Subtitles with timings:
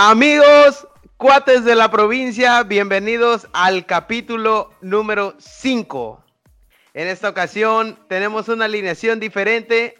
[0.00, 6.24] Amigos, cuates de la provincia, bienvenidos al capítulo número 5.
[6.94, 9.96] En esta ocasión tenemos una alineación diferente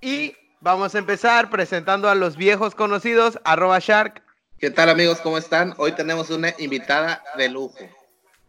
[0.00, 4.22] y vamos a empezar presentando a los viejos conocidos, arroba Shark.
[4.58, 5.20] ¿Qué tal amigos?
[5.20, 5.74] ¿Cómo están?
[5.76, 7.76] Hoy tenemos una invitada de lujo.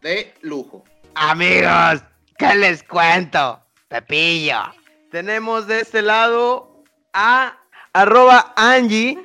[0.00, 0.84] De lujo.
[1.16, 2.02] Amigos,
[2.38, 3.60] ¿qué les cuento?
[3.88, 4.72] Pepillo.
[5.10, 6.82] Tenemos de este lado
[7.12, 7.58] a
[7.92, 9.18] arroba Angie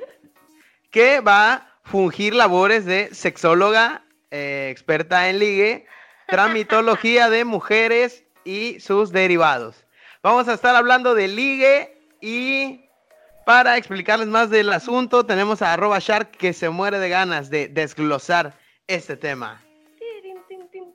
[0.94, 5.88] que va a fungir labores de sexóloga, eh, experta en ligue,
[6.28, 9.76] tramitología de mujeres y sus derivados.
[10.22, 12.86] Vamos a estar hablando de ligue y
[13.46, 17.68] para explicarles más del asunto tenemos a arroba shark que se muere de ganas de
[17.68, 19.62] desglosar este tema.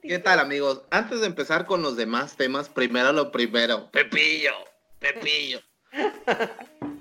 [0.02, 0.82] ¿Qué tal amigos?
[0.90, 3.90] Antes de empezar con los demás temas, primero lo primero.
[3.90, 4.54] Pepillo,
[5.00, 5.60] Pepillo.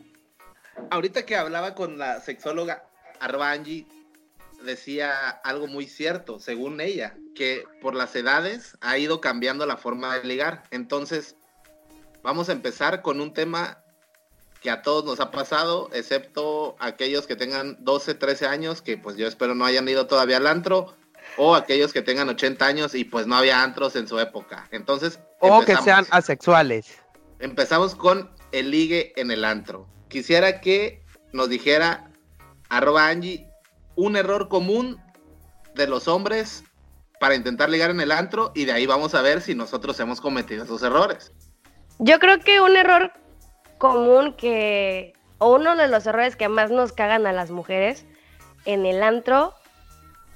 [0.89, 2.83] Ahorita que hablaba con la sexóloga,
[3.19, 3.87] arroba Angie
[4.63, 10.17] decía algo muy cierto, según ella, que por las edades ha ido cambiando la forma
[10.17, 10.63] de ligar.
[10.71, 11.35] Entonces,
[12.23, 13.83] vamos a empezar con un tema
[14.61, 19.15] que a todos nos ha pasado, excepto aquellos que tengan 12, 13 años, que pues
[19.15, 20.95] yo espero no hayan ido todavía al antro,
[21.37, 24.67] o aquellos que tengan 80 años y pues no había antros en su época.
[24.71, 26.97] Entonces, o que sean asexuales.
[27.39, 29.87] Empezamos con el ligue en el antro.
[30.09, 31.01] Quisiera que
[31.33, 32.09] nos dijera
[32.69, 33.47] arroba Angie,
[33.95, 35.01] un error común
[35.75, 36.63] de los hombres
[37.19, 40.21] para intentar ligar en el antro y de ahí vamos a ver si nosotros hemos
[40.21, 41.31] cometido esos errores.
[41.99, 43.11] Yo creo que un error
[43.77, 48.05] común que, o uno de los errores que más nos cagan a las mujeres
[48.65, 49.53] en el antro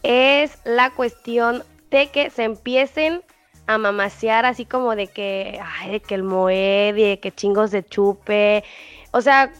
[0.03, 3.23] es la cuestión de que se empiecen
[3.67, 7.85] a mamasear así como de que, ay, de que el moed de que chingos de
[7.85, 8.63] chupe.
[9.11, 9.51] O sea,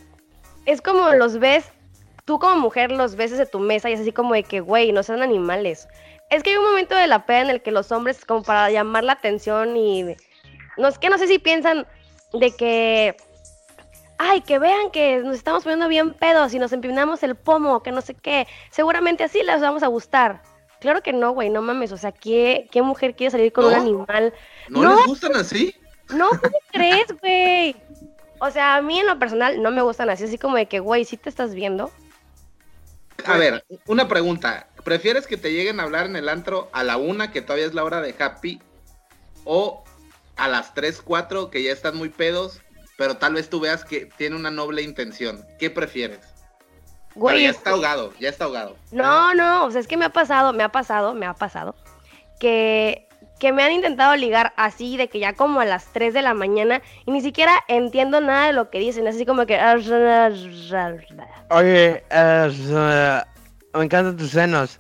[0.65, 1.65] es como los ves
[2.25, 4.91] tú como mujer los ves de tu mesa y es así como de que, güey,
[4.91, 5.87] no sean animales.
[6.29, 8.71] Es que hay un momento de la peda en el que los hombres, como para
[8.71, 10.15] llamar la atención y.
[10.77, 11.85] No es que no sé si piensan
[12.33, 13.17] de que.
[14.17, 17.91] Ay, que vean que nos estamos poniendo bien pedos y nos empinamos el pomo, que
[17.91, 18.47] no sé qué.
[18.69, 20.41] Seguramente así les vamos a gustar.
[20.79, 21.91] Claro que no, güey, no mames.
[21.91, 24.33] O sea, ¿qué, qué mujer quiere salir con un animal?
[24.69, 25.75] ¿No, les gustan así?
[26.11, 27.75] No, ¿cómo crees, güey?
[28.43, 30.79] O sea, a mí en lo personal no me gustan así, así como de que,
[30.79, 31.91] güey, si te estás viendo,
[33.25, 34.67] a ver, una pregunta.
[34.83, 37.75] ¿Prefieres que te lleguen a hablar en el antro a la una, que todavía es
[37.75, 38.59] la hora de happy,
[39.43, 39.83] o
[40.37, 42.61] a las 3, 4, que ya están muy pedos,
[42.97, 45.45] pero tal vez tú veas que tiene una noble intención?
[45.59, 46.21] ¿Qué prefieres?
[47.13, 48.75] Güey, ya está ahogado, ya está ahogado.
[48.91, 51.75] No, no, o sea, es que me ha pasado, me ha pasado, me ha pasado,
[52.39, 53.07] que
[53.41, 56.35] que me han intentado ligar así, de que ya como a las 3 de la
[56.35, 59.59] mañana, y ni siquiera entiendo nada de lo que dicen, así como que...
[61.49, 62.03] Oye,
[63.73, 64.79] me encantan tus senos.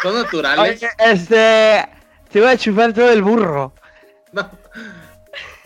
[0.00, 0.80] ¿Son naturales?
[0.80, 1.88] Oye, este...
[2.30, 3.74] Te voy a chupar todo el burro.
[4.30, 4.48] No.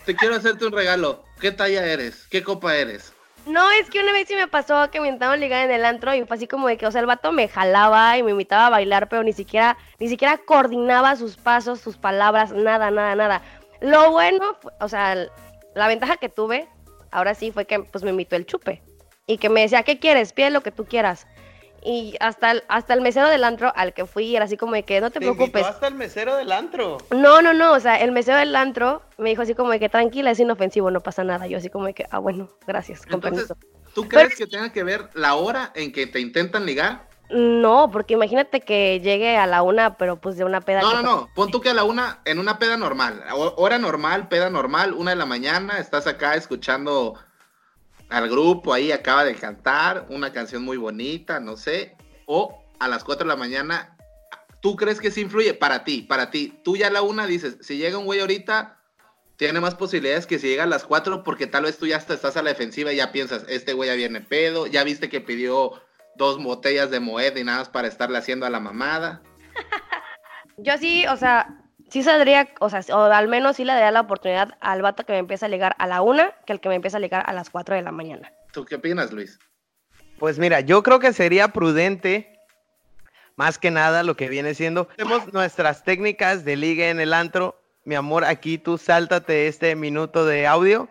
[0.05, 1.23] Te quiero hacerte un regalo.
[1.39, 2.25] ¿Qué talla eres?
[2.31, 3.13] ¿Qué copa eres?
[3.47, 6.13] No, es que una vez sí me pasó que me intentaron ligar en el antro
[6.13, 8.67] y fue así como de que, o sea, el vato me jalaba y me invitaba
[8.67, 13.41] a bailar, pero ni siquiera, ni siquiera coordinaba sus pasos, sus palabras, nada, nada, nada.
[13.79, 15.15] Lo bueno, o sea,
[15.75, 16.67] la ventaja que tuve,
[17.11, 18.81] ahora sí, fue que pues me invitó el chupe.
[19.27, 20.33] Y que me decía, ¿qué quieres?
[20.33, 21.27] Pide lo que tú quieras.
[21.83, 24.83] Y hasta el, hasta el mesero del antro al que fui era así como de
[24.83, 25.65] que no te, preocupes.
[25.65, 26.97] hasta el mesero del antro?
[27.11, 29.89] No, no, no, o sea, el mesero del antro me dijo así como de que
[29.89, 31.47] tranquila, es inofensivo, no pasa nada.
[31.47, 33.21] Yo así como de que, ah, bueno, gracias, con
[33.93, 37.07] ¿Tú crees que tenga que ver la hora en que te intentan ligar?
[37.29, 40.81] No, porque imagínate que llegue a la una, pero pues de una peda.
[40.81, 41.29] No, no, no.
[41.35, 43.23] Pon tú que a la una, en una peda normal.
[43.33, 47.15] Hora normal, peda normal, una de la mañana, estás acá escuchando
[48.09, 51.95] al grupo ahí acaba de cantar una canción muy bonita, no sé,
[52.25, 53.97] o a las 4 de la mañana,
[54.61, 55.53] ¿tú crees que sí influye?
[55.53, 56.59] Para ti, para ti.
[56.63, 58.77] Tú ya a la una dices, si llega un güey ahorita,
[59.35, 62.37] tiene más posibilidades que si llega a las 4 porque tal vez tú ya estás
[62.37, 65.73] a la defensiva y ya piensas, este güey ya viene pedo, ya viste que pidió
[66.15, 69.21] dos botellas de Moed y nada más para estarle haciendo a la mamada.
[70.57, 74.01] Yo sí, o sea, sí saldría, o sea, o al menos sí le daría la
[74.01, 76.75] oportunidad al vato que me empieza a ligar a la una que el que me
[76.75, 78.31] empieza a ligar a las 4 de la mañana.
[78.51, 79.39] ¿Tú qué opinas, Luis?
[80.19, 82.39] Pues mira, yo creo que sería prudente,
[83.35, 84.87] más que nada, lo que viene siendo.
[84.87, 87.61] Tenemos nuestras técnicas de liga en el antro.
[87.83, 90.89] Mi amor, aquí tú sáltate este minuto de audio.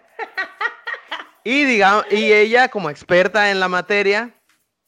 [1.43, 4.35] Y, digamos, y ella, como experta en la materia,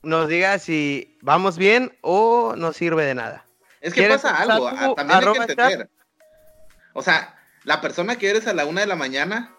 [0.02, 3.44] nos diga si vamos bien o no sirve de nada.
[3.80, 5.90] Es que pasa algo, también hay que entender.
[6.98, 9.56] O sea, la persona que eres a la una de la mañana,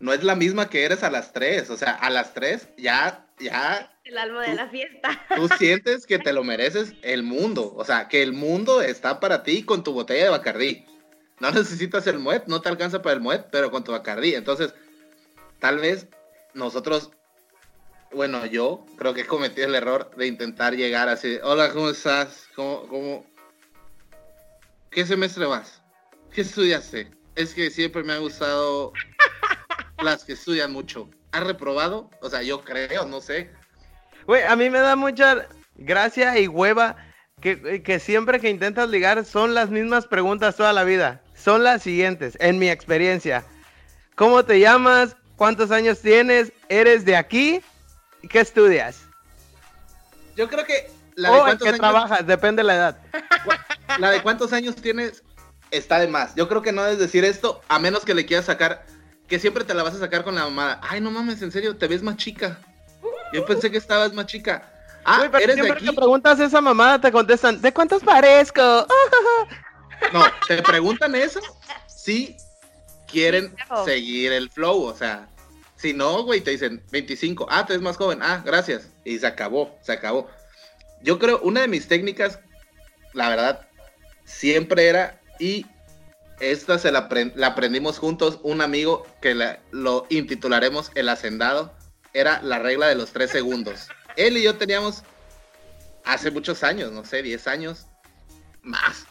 [0.00, 1.70] no es la misma que eres a las 3.
[1.70, 3.96] O sea, a las 3 ya, ya.
[4.02, 5.24] El alma de la fiesta.
[5.36, 7.72] Tú sientes que te lo mereces el mundo.
[7.76, 10.84] O sea, que el mundo está para ti con tu botella de Bacardí.
[11.38, 14.34] No necesitas el Moet, no te alcanza para el Moet, pero con tu Bacardí.
[14.34, 14.74] Entonces,
[15.60, 16.08] tal vez
[16.54, 17.12] nosotros,
[18.10, 21.38] bueno, yo creo que he cometido el error de intentar llegar así.
[21.44, 22.48] Hola, ¿cómo estás?
[22.56, 23.26] ¿Cómo, cómo?
[24.90, 25.79] ¿Qué semestre vas?
[26.32, 27.10] ¿Qué estudiaste?
[27.34, 28.92] Es que siempre me ha gustado
[30.02, 31.08] las que estudian mucho.
[31.32, 32.10] ¿Has reprobado?
[32.20, 33.50] O sea, yo creo, no sé.
[34.26, 36.96] Güey, a mí me da mucha gracia y hueva
[37.40, 41.22] que, que, siempre que intentas ligar son las mismas preguntas toda la vida.
[41.34, 43.44] Son las siguientes, en mi experiencia.
[44.14, 45.16] ¿Cómo te llamas?
[45.36, 46.52] ¿Cuántos años tienes?
[46.68, 47.60] ¿Eres de aquí?
[48.28, 49.06] ¿Qué estudias?
[50.36, 52.98] Yo creo que la de o cuántos en qué trabajas, depende de la edad.
[53.98, 55.24] La de cuántos años tienes
[55.70, 56.34] está de más.
[56.34, 58.84] Yo creo que no debes decir esto a menos que le quieras sacar
[59.28, 60.80] que siempre te la vas a sacar con la mamada.
[60.82, 62.58] Ay, no mames, en serio, te ves más chica.
[63.32, 64.72] Yo pensé que estabas más chica.
[65.04, 65.86] Ah, pero eres siempre de aquí?
[65.86, 68.60] que preguntas esa mamada te contestan, ¿de cuántos parezco?
[70.12, 71.40] no, te preguntan eso
[71.86, 72.36] si
[73.06, 75.28] quieren seguir el flow, o sea,
[75.76, 79.26] si no, güey, te dicen 25, ah, te ves más joven, ah, gracias, y se
[79.26, 80.28] acabó, se acabó.
[81.02, 82.40] Yo creo, una de mis técnicas,
[83.14, 83.68] la verdad,
[84.24, 85.66] siempre era, y
[86.38, 87.08] esta se la,
[87.44, 91.74] aprendimos juntos, un amigo que lo intitularemos El Hacendado.
[92.12, 93.88] Era la regla de los tres segundos.
[94.16, 95.02] Él y yo teníamos
[96.04, 97.86] hace muchos años, no sé, 10 años,
[98.62, 99.06] más.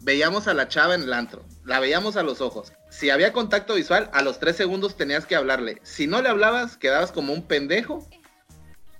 [0.00, 2.72] Veíamos a la chava en el antro, la veíamos a los ojos.
[2.90, 5.80] Si había contacto visual, a los tres segundos tenías que hablarle.
[5.82, 8.08] Si no le hablabas, quedabas como un pendejo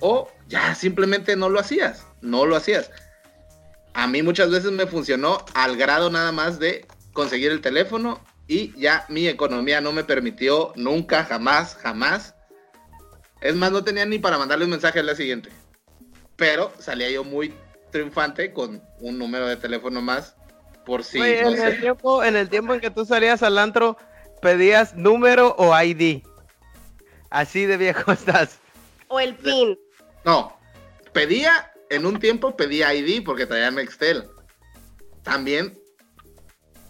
[0.01, 2.91] o ya simplemente no lo hacías, no lo hacías.
[3.95, 8.73] A mí muchas veces me funcionó al grado nada más de conseguir el teléfono y
[8.81, 12.35] ya mi economía no me permitió nunca, jamás, jamás.
[13.41, 15.51] Es más, no tenía ni para mandarle un mensaje al día siguiente.
[16.37, 17.55] Pero salía yo muy
[17.91, 20.37] triunfante con un número de teléfono más
[20.85, 21.21] por si.
[21.21, 23.97] en, el tiempo, en el tiempo en que tú salías al antro,
[24.43, 26.23] pedías número o ID.
[27.31, 28.59] Así de viejo estás.
[29.09, 29.79] O el PIN.
[30.25, 30.57] No,
[31.13, 34.25] pedía, en un tiempo pedía ID porque traía Nextel.
[35.23, 35.79] También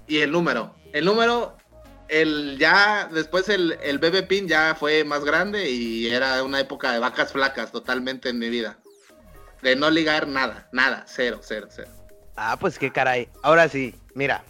[0.07, 0.75] y el número.
[0.93, 1.57] El número,
[2.09, 6.93] el ya después el, el BB Pin ya fue más grande y era una época
[6.93, 8.79] de vacas flacas totalmente en mi vida.
[9.63, 11.91] De no ligar nada, nada, cero, cero, cero.
[12.37, 13.29] Ah, pues qué caray.
[13.43, 14.45] Ahora sí, mira.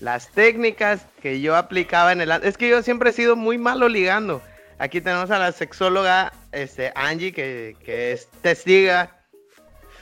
[0.00, 2.30] Las técnicas que yo aplicaba en el...
[2.30, 4.40] Es que yo siempre he sido muy malo ligando.
[4.78, 9.17] Aquí tenemos a la sexóloga este, Angie, que, que es testiga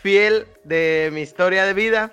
[0.06, 2.12] fiel de mi historia de vida.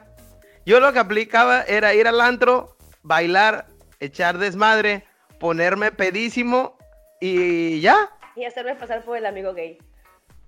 [0.66, 3.68] Yo lo que aplicaba era ir al antro, bailar,
[4.00, 5.06] echar desmadre,
[5.40, 6.76] ponerme pedísimo
[7.22, 8.10] y ya.
[8.36, 9.78] Y hacerme pasar por el amigo gay.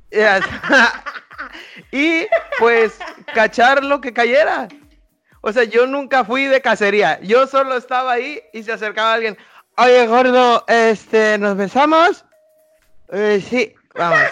[1.92, 2.26] y
[2.58, 2.98] pues
[3.36, 4.68] cachar lo que cayera.
[5.42, 7.20] O sea, yo nunca fui de cacería.
[7.22, 9.38] Yo solo estaba ahí y se acercaba alguien.
[9.78, 12.26] Oye, gordo, este, ¿nos besamos?
[13.10, 14.32] Eh, sí, vamos.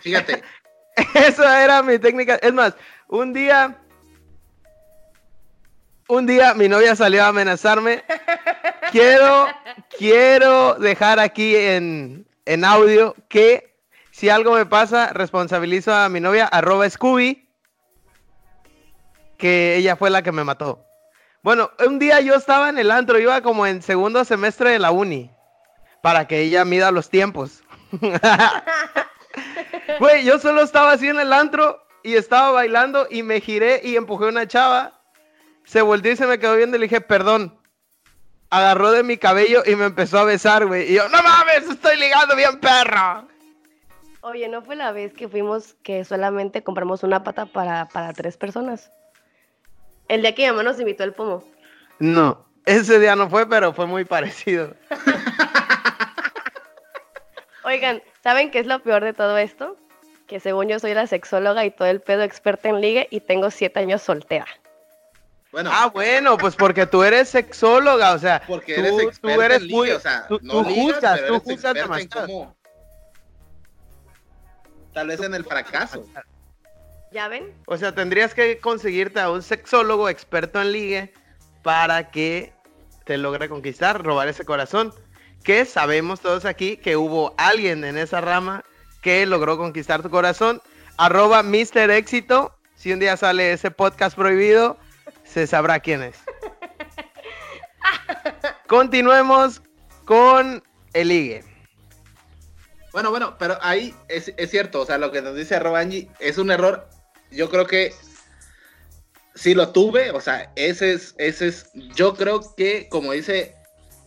[0.00, 0.42] Fíjate.
[1.14, 2.36] Eso era mi técnica.
[2.36, 2.74] Es más,
[3.08, 3.76] un día
[6.08, 8.02] un día mi novia salió a amenazarme.
[8.90, 9.46] Quiero,
[9.98, 13.76] quiero dejar aquí en, en audio que
[14.10, 17.46] si algo me pasa, responsabilizo a mi novia, arroba Scooby,
[19.36, 20.86] que ella fue la que me mató.
[21.42, 24.90] Bueno, un día yo estaba en el antro, iba como en segundo semestre de la
[24.90, 25.30] uni,
[26.02, 27.62] para que ella mida los tiempos.
[29.98, 33.96] Güey, yo solo estaba así en el antro y estaba bailando y me giré y
[33.96, 34.98] empujé a una chava
[35.68, 37.54] se volvió y se me quedó viendo y le dije, perdón.
[38.48, 40.90] Agarró de mi cabello y me empezó a besar, güey.
[40.90, 43.28] Y yo, no mames, estoy ligando bien perro.
[44.22, 48.90] Oye, ¿no fue la vez que fuimos que solamente compramos una pata para, tres personas?
[50.08, 51.44] El día que mi mamá nos invitó al pomo.
[51.98, 54.74] No, ese día no fue, pero fue muy parecido.
[57.64, 59.78] Oigan, ¿saben qué es lo peor de todo esto?
[60.26, 63.50] Que según yo soy la sexóloga y todo el pedo experta en ligue y tengo
[63.50, 64.44] siete años soltera.
[65.50, 69.66] Bueno, ah, bueno, pues porque tú eres sexóloga, o sea, porque tú, eres, tú eres
[69.70, 72.54] muy, o sea, tú, no juzgas, tú juzgas demasiado.
[74.92, 76.04] Tal vez en el fracaso.
[77.10, 77.54] ¿Ya ven?
[77.64, 81.14] O sea, tendrías que conseguirte a un sexólogo experto en ligue
[81.62, 82.52] para que
[83.06, 84.92] te logre conquistar, robar ese corazón.
[85.42, 88.64] Que sabemos todos aquí que hubo alguien en esa rama
[89.00, 90.60] que logró conquistar tu corazón.
[90.96, 91.90] Arroba Mr.
[91.90, 92.54] Éxito.
[92.74, 94.78] Si un día sale ese podcast prohibido,
[95.24, 96.16] se sabrá quién es.
[98.66, 99.62] Continuemos
[100.04, 101.44] con el ligue.
[102.92, 106.08] Bueno, bueno, pero ahí es, es cierto, o sea, lo que nos dice arroba Angie
[106.20, 106.88] es un error.
[107.30, 107.94] Yo creo que
[109.34, 113.54] sí lo tuve, o sea, ese es, ese es, yo creo que, como dice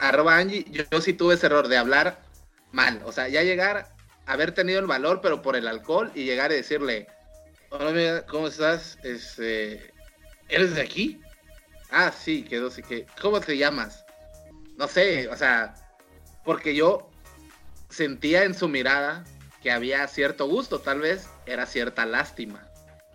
[0.01, 2.22] arroba Angie, yo, yo sí tuve ese error de hablar
[2.72, 3.93] mal, o sea, ya llegar,
[4.25, 7.08] haber tenido el valor, pero por el alcohol, y llegar y decirle,
[7.70, 8.98] hola ¿cómo estás?
[9.03, 9.93] Este,
[10.50, 11.22] ¿Eres de aquí?
[11.91, 14.03] Ah, sí, quedó así que, ¿cómo te llamas?
[14.77, 15.75] No sé, o sea,
[16.43, 17.10] porque yo
[17.89, 19.24] sentía en su mirada
[19.62, 22.67] que había cierto gusto, tal vez era cierta lástima,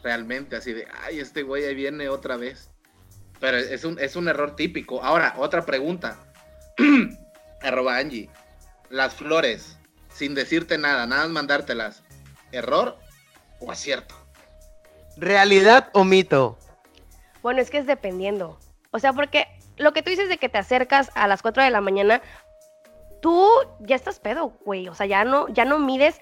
[0.03, 2.71] realmente, así de, ay, este güey ahí viene otra vez.
[3.41, 5.03] Pero es un, es un error típico.
[5.03, 6.26] Ahora, otra pregunta.
[7.63, 8.31] Arroba Angie.
[8.91, 9.79] Las flores,
[10.09, 12.03] sin decirte nada, nada más mandártelas.
[12.53, 12.97] ¿Error
[13.61, 14.15] o acierto?
[15.17, 16.59] ¿Realidad o mito?
[17.43, 18.59] Bueno, es que es dependiendo.
[18.91, 21.71] O sea, porque lo que tú dices de que te acercas a las 4 de
[21.71, 22.23] la mañana,
[23.21, 23.49] tú
[23.81, 24.89] ya estás pedo, güey.
[24.89, 26.21] O sea, ya no, ya no mides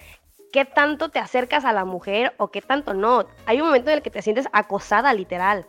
[0.53, 3.27] qué tanto te acercas a la mujer o qué tanto no.
[3.47, 5.67] Hay un momento en el que te sientes acosada, literal.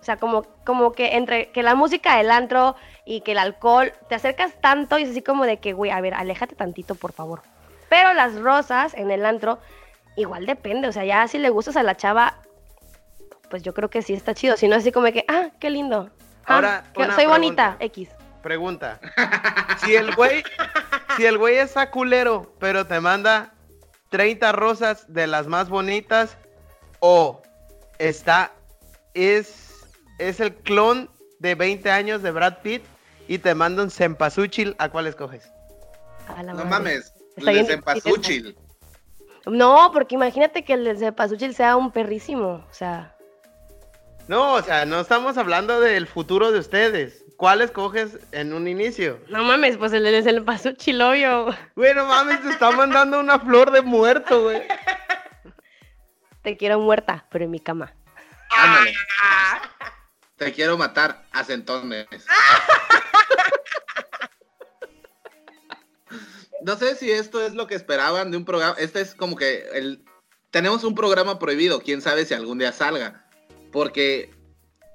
[0.00, 2.74] O sea, como, como que entre que la música del antro
[3.10, 6.00] y que el alcohol, te acercas tanto y es así como de que, güey, a
[6.00, 7.42] ver, aléjate tantito, por favor.
[7.88, 9.58] Pero las rosas en el antro,
[10.16, 10.86] igual depende.
[10.86, 12.36] O sea, ya si le gustas a la chava,
[13.50, 14.56] pues yo creo que sí está chido.
[14.56, 16.08] Si no, así como de que, ah, qué lindo.
[16.46, 17.32] Ah, Ahora, que- soy pregunta.
[17.36, 18.08] bonita, X.
[18.44, 19.00] Pregunta.
[19.84, 20.44] Si el güey,
[21.16, 23.52] si el güey está culero, pero te manda
[24.10, 26.36] 30 rosas de las más bonitas,
[27.00, 27.42] o
[27.98, 28.52] está,
[29.14, 29.84] es,
[30.20, 32.84] es el clon de 20 años de Brad Pitt
[33.30, 35.48] y te manda un cempasúchil, ¿a cuál escoges?
[36.36, 36.68] A la No madre.
[36.70, 37.14] mames.
[37.36, 38.56] Está Les bien empazúchil.
[39.46, 42.66] No, porque imagínate que el de Cepasuchil sea un perrísimo.
[42.68, 43.16] O sea,
[44.26, 47.24] No, o sea, no estamos hablando del futuro de ustedes.
[47.36, 49.20] ¿Cuál escoges en un inicio?
[49.28, 51.54] no mames, pues el de Cepasuchil, obvio.
[51.76, 54.62] Güey, no mames, te está mandando una flor de muerto, güey.
[56.42, 57.94] Te quiero muerta, pero en mi cama.
[58.50, 58.92] Ándale.
[60.36, 62.06] Te quiero matar a centones.
[66.64, 68.76] No sé si esto es lo que esperaban de un programa.
[68.78, 70.04] Este es como que el
[70.50, 71.80] tenemos un programa prohibido.
[71.80, 73.24] Quién sabe si algún día salga.
[73.72, 74.30] Porque,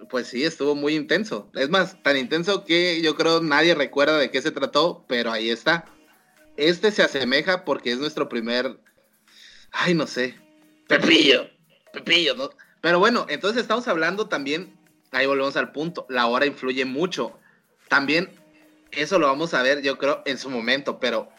[0.09, 1.49] pues sí, estuvo muy intenso.
[1.55, 5.49] Es más, tan intenso que yo creo nadie recuerda de qué se trató, pero ahí
[5.49, 5.85] está.
[6.57, 8.79] Este se asemeja porque es nuestro primer.
[9.71, 10.35] Ay, no sé.
[10.87, 11.49] Pepillo.
[11.93, 12.49] Pepillo, ¿no?
[12.81, 14.77] Pero bueno, entonces estamos hablando también.
[15.11, 16.05] Ahí volvemos al punto.
[16.09, 17.39] La hora influye mucho.
[17.87, 18.29] También,
[18.91, 20.99] eso lo vamos a ver, yo creo, en su momento.
[20.99, 21.29] Pero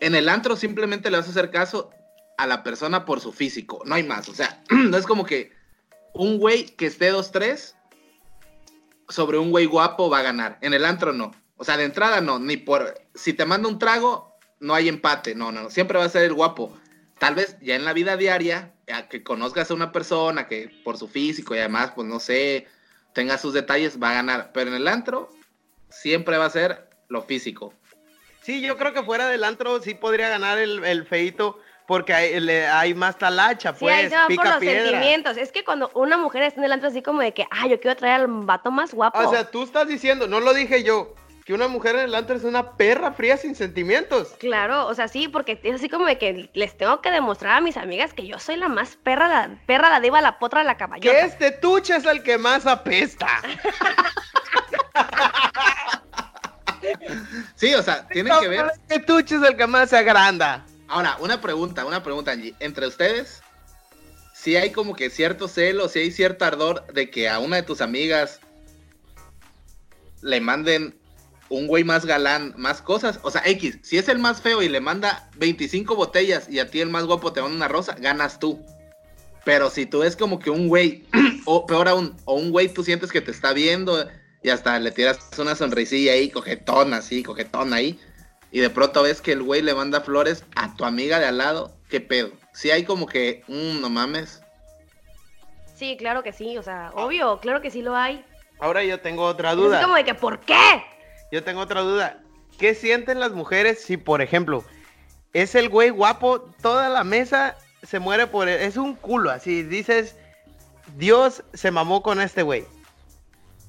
[0.00, 1.90] en el antro simplemente le vas a hacer caso
[2.38, 3.82] a la persona por su físico.
[3.84, 4.28] No hay más.
[4.28, 5.52] O sea, no es como que
[6.14, 7.74] un güey que esté 2-3
[9.08, 10.58] sobre un güey guapo va a ganar.
[10.62, 11.32] En el antro no.
[11.56, 12.38] O sea, de entrada no.
[12.38, 12.94] Ni por.
[13.14, 15.34] Si te manda un trago, no hay empate.
[15.34, 15.70] No, no, no.
[15.70, 16.76] Siempre va a ser el guapo.
[17.18, 20.96] Tal vez ya en la vida diaria, a que conozcas a una persona que por
[20.96, 22.66] su físico y además, pues no sé,
[23.12, 24.50] tenga sus detalles, va a ganar.
[24.54, 25.30] Pero en el antro,
[25.90, 27.74] siempre va a ser lo físico.
[28.50, 32.40] Sí, yo creo que fuera del antro sí podría ganar el, el feito porque hay,
[32.40, 34.82] le- hay más talacha, Sí, ahí pues, se van por pica los piedra.
[34.90, 35.36] sentimientos.
[35.36, 37.78] Es que cuando una mujer está en el antro así como de que, ah, yo
[37.78, 39.20] quiero traer al vato más guapo.
[39.20, 41.14] O sea, tú estás diciendo, no lo dije yo,
[41.44, 44.34] que una mujer en el antro es una perra fría sin sentimientos.
[44.40, 47.60] Claro, o sea, sí, porque es así como de que les tengo que demostrar a
[47.60, 50.76] mis amigas que yo soy la más perra, la perra, la diva, la potra, la
[50.76, 51.08] caballota.
[51.10, 53.28] Que este tuche es el que más apesta.
[57.56, 58.72] Sí, o sea, tienen que ver.
[58.88, 60.64] Es el que más se agranda.
[60.88, 62.54] Ahora, una pregunta, una pregunta, Angie.
[62.58, 63.42] Entre ustedes,
[64.34, 67.62] si hay como que cierto celo, si hay cierto ardor de que a una de
[67.62, 68.40] tus amigas
[70.22, 70.98] le manden
[71.48, 73.20] un güey más galán, más cosas.
[73.22, 76.70] O sea, X, si es el más feo y le manda 25 botellas y a
[76.70, 78.64] ti el más guapo te manda una rosa, ganas tú.
[79.44, 81.04] Pero si tú es como que un güey,
[81.44, 84.08] o peor aún, o un güey tú sientes que te está viendo
[84.42, 87.98] y hasta le tiras una sonrisilla ahí, coquetón así, coquetón ahí,
[88.50, 91.38] y de pronto ves que el güey le manda flores a tu amiga de al
[91.38, 92.30] lado, ¿qué pedo?
[92.52, 94.40] Si hay como que, mm, no mames.
[95.76, 98.24] Sí, claro que sí, o sea, obvio, claro que sí lo hay.
[98.58, 99.80] Ahora yo tengo otra Es duda.
[99.82, 100.82] como de que, ¿por qué?
[101.32, 102.18] Yo tengo otra duda.
[102.58, 104.64] ¿Qué sienten las mujeres si, por ejemplo,
[105.32, 108.60] es el güey guapo, toda la mesa se muere por él?
[108.60, 110.16] Es un culo, así dices,
[110.96, 112.64] Dios se mamó con este güey.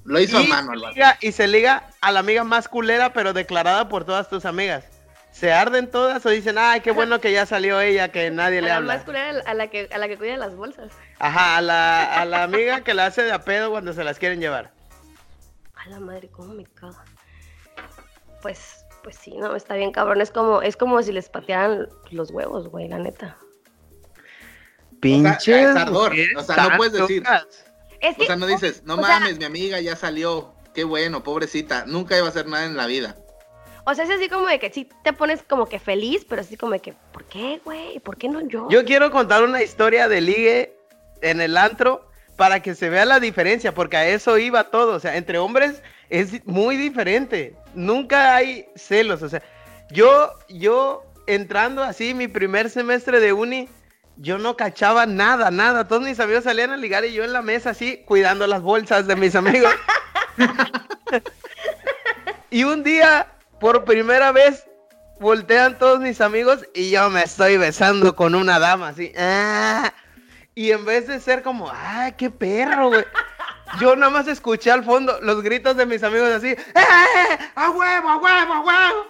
[0.04, 0.94] Lo hizo a mano, se Álvaro.
[0.94, 4.84] liga- y se liga a la amiga más culera, pero declarada por todas tus amigas.
[5.30, 8.62] ¿Se arden todas o dicen, ay, qué bueno que ya salió ella, que nadie A
[8.62, 8.94] le la habla?
[8.96, 10.92] más culera, a la que, a la que cuida las bolsas.
[11.18, 14.18] Ajá, a la, a la amiga que la hace de a pedo cuando se las
[14.18, 14.72] quieren llevar.
[15.76, 17.02] A la madre, cómo me caga.
[18.42, 20.20] Pues, Pues sí, no, está bien cabrón.
[20.20, 23.36] Es como, es como si les patearan los huevos, güey, la neta.
[25.00, 25.62] Pinche.
[25.62, 27.24] es ardor, o sea, no puedes decir.
[28.02, 30.52] Es que, O sea, no dices, no sea, mames, mi amiga ya salió.
[30.74, 31.84] Qué bueno, pobrecita.
[31.86, 33.16] Nunca iba a hacer nada en la vida.
[33.84, 36.56] O sea, es así como de que sí te pones como que feliz, pero así
[36.56, 37.98] como de que, ¿por qué, güey?
[38.00, 38.68] ¿Por qué no yo?
[38.70, 40.76] Yo quiero contar una historia de ligue
[41.20, 44.94] en el antro para que se vea la diferencia, porque a eso iba todo.
[44.94, 47.56] O sea, entre hombres es muy diferente.
[47.74, 49.22] Nunca hay celos.
[49.22, 49.42] O sea,
[49.90, 53.68] yo, yo entrando así mi primer semestre de uni,
[54.16, 55.88] yo no cachaba nada, nada.
[55.88, 59.06] Todos mis amigos salían a ligar y yo en la mesa así, cuidando las bolsas
[59.06, 59.74] de mis amigos.
[62.50, 63.26] y un día,
[63.60, 64.66] por primera vez,
[65.18, 69.12] voltean todos mis amigos y yo me estoy besando con una dama así.
[69.18, 69.92] ¡ah!
[70.54, 73.04] Y en vez de ser como, ¡ah, qué perro, güey!
[73.80, 77.38] Yo nada más escuché al fondo los gritos de mis amigos así, ¡eh!
[77.54, 79.06] ¡A huevo, a huevo, a huevo!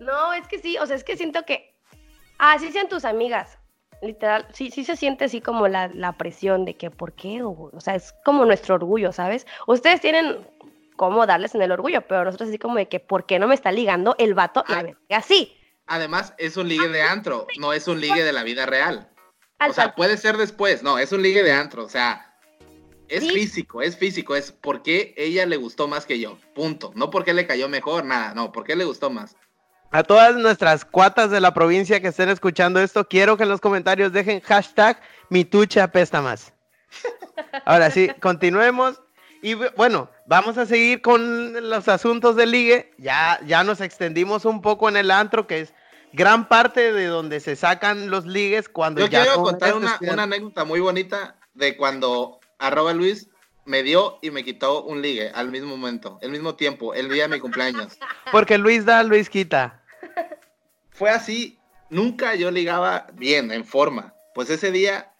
[0.00, 1.74] No, es que sí, o sea, es que siento que
[2.38, 3.58] así sean tus amigas.
[4.06, 7.42] Literal, sí, sí se siente así como la, la presión de que, ¿por qué?
[7.42, 9.46] O, o sea, es como nuestro orgullo, ¿sabes?
[9.66, 10.46] Ustedes tienen
[10.96, 13.54] cómo darles en el orgullo, pero nosotros así como de que, ¿por qué no me
[13.54, 14.64] está ligando el vato?
[14.66, 14.82] Ah.
[14.82, 15.52] verga, así.
[15.86, 19.08] Además, es un ligue de antro, no es un ligue de la vida real.
[19.58, 22.34] Al O sea, puede ser después, no, es un ligue de antro, o sea,
[23.08, 23.30] es Sí.
[23.30, 26.92] físico, es físico, es porque ella le gustó más que yo, punto.
[26.96, 29.36] No porque le cayó mejor, nada, no, porque le gustó más.
[29.90, 33.60] A todas nuestras cuatas de la provincia que estén escuchando esto, quiero que en los
[33.60, 35.00] comentarios dejen hashtag
[35.30, 36.52] mi tucha apesta más.
[37.64, 39.00] Ahora sí, continuemos.
[39.42, 42.92] Y bu- bueno, vamos a seguir con los asuntos del ligue.
[42.98, 45.74] Ya, ya nos extendimos un poco en el antro, que es
[46.12, 49.98] gran parte de donde se sacan los ligues cuando Yo ya quiero contar eres una,
[50.12, 53.28] una anécdota muy bonita de cuando arroba Luis
[53.66, 57.24] me dio y me quitó un ligue al mismo momento, el mismo tiempo, el día
[57.24, 57.98] de mi cumpleaños.
[58.32, 59.82] Porque Luis da, Luis quita.
[60.90, 61.58] Fue así,
[61.90, 64.14] nunca yo ligaba bien, en forma.
[64.34, 65.10] Pues ese día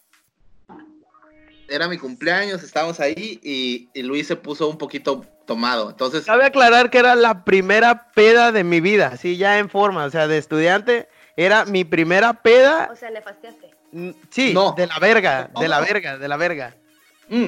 [1.69, 5.91] era mi cumpleaños, estábamos ahí y, y Luis se puso un poquito tomado.
[5.91, 10.05] Entonces, Cabe aclarar que era la primera peda de mi vida, así ya en forma,
[10.05, 11.09] o sea, de estudiante.
[11.39, 13.71] Era mi primera peda O sea, nefasteaste.
[13.93, 14.73] Mm, Sí, No.
[14.77, 16.75] de la verga, de la verga, de la verga.
[17.29, 17.45] Mm.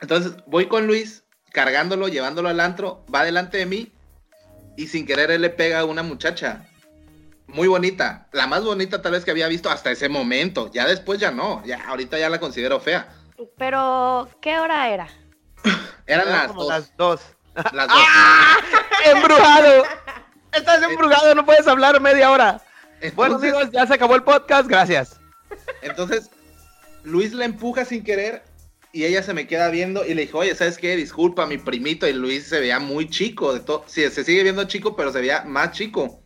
[0.00, 3.92] Entonces voy con Luis, cargándolo, llevándolo al antro, va delante de mí
[4.76, 6.68] y sin querer él le pega a una muchacha.
[7.46, 10.70] Muy bonita, la más bonita tal vez que había visto hasta ese momento.
[10.72, 13.08] Ya después ya no, ya ahorita ya la considero fea.
[13.56, 15.08] Pero, ¿qué hora era?
[16.06, 16.70] Eran las como dos.
[16.70, 17.20] las dos.
[17.72, 17.98] las dos.
[19.04, 19.84] ¡Embrujado!
[20.52, 22.60] Estás embrujado, no puedes hablar media hora.
[23.14, 25.20] Bueno, amigos, ya se acabó el podcast, gracias.
[25.82, 26.30] entonces
[27.04, 28.42] Luis la empuja sin querer
[28.96, 30.96] y ella se me queda viendo y le dijo, oye, ¿sabes qué?
[30.96, 32.08] Disculpa, mi primito.
[32.08, 33.84] Y Luis se veía muy chico, de todo.
[33.86, 36.22] Sí, se sigue viendo chico, pero se veía más chico.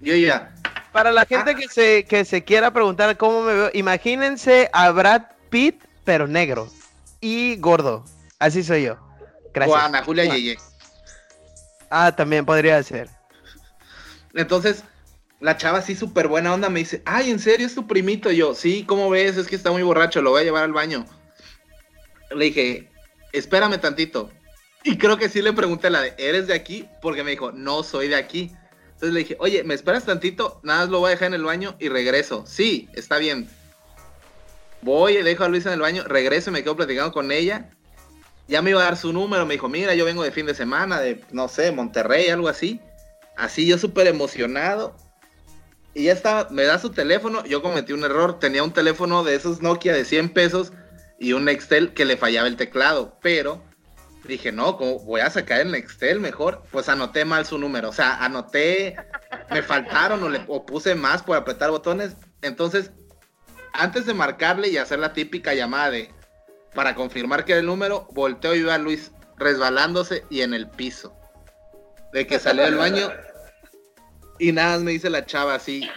[0.00, 0.52] Y yo ya,
[0.92, 1.54] Para la gente Ah.
[1.54, 6.68] que se, que se quiera preguntar cómo me veo, imagínense a Brad Pitt, pero negro
[7.20, 8.04] y gordo.
[8.40, 8.96] Así soy yo.
[9.52, 9.78] Gracias.
[9.78, 10.56] Juana, Julia Yeye.
[11.90, 13.08] Ah, también podría ser.
[14.34, 14.82] Entonces,
[15.38, 18.32] la chava así súper buena onda me dice, ay, ¿en serio es tu primito?
[18.32, 19.36] Y yo, sí, ¿cómo ves?
[19.36, 21.04] Es que está muy borracho, lo voy a llevar al baño.
[22.34, 22.90] Le dije,
[23.32, 24.30] espérame tantito.
[24.84, 26.86] Y creo que sí le pregunté la de, ¿eres de aquí?
[27.00, 28.52] Porque me dijo, no soy de aquí.
[28.86, 30.60] Entonces le dije, oye, ¿me esperas tantito?
[30.62, 32.44] Nada más lo voy a dejar en el baño y regreso.
[32.46, 33.48] Sí, está bien.
[34.82, 37.70] Voy, dejo a Luisa en el baño, regreso y me quedo platicando con ella.
[38.46, 40.54] Ya me iba a dar su número, me dijo, mira, yo vengo de fin de
[40.54, 42.78] semana, de, no sé, Monterrey, algo así.
[43.36, 44.94] Así yo súper emocionado.
[45.94, 49.34] Y ya estaba, me da su teléfono, yo cometí un error, tenía un teléfono de
[49.36, 50.72] esos Nokia de 100 pesos
[51.18, 53.62] y un Nextel que le fallaba el teclado, pero
[54.24, 56.62] dije, no, ¿cómo voy a sacar el Nextel mejor?
[56.70, 58.96] Pues anoté mal su número, o sea, anoté,
[59.50, 62.90] me faltaron o, le, puse más por apretar botones, entonces,
[63.72, 66.10] antes de marcarle y hacer la típica llamada de,
[66.74, 70.68] para confirmar que era el número, volteo y veo a Luis resbalándose y en el
[70.68, 71.14] piso.
[72.12, 73.12] De que salió del baño
[74.38, 75.88] y nada me dice la chava así,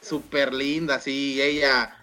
[0.00, 1.96] súper linda, así, ella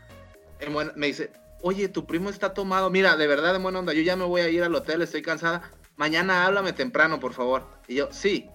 [0.59, 3.93] en buen- me dice, oye, tu primo está tomado, mira, de verdad, de buena onda,
[3.93, 7.63] yo ya me voy a ir al hotel, estoy cansada, mañana háblame temprano, por favor.
[7.87, 8.49] Y yo, sí.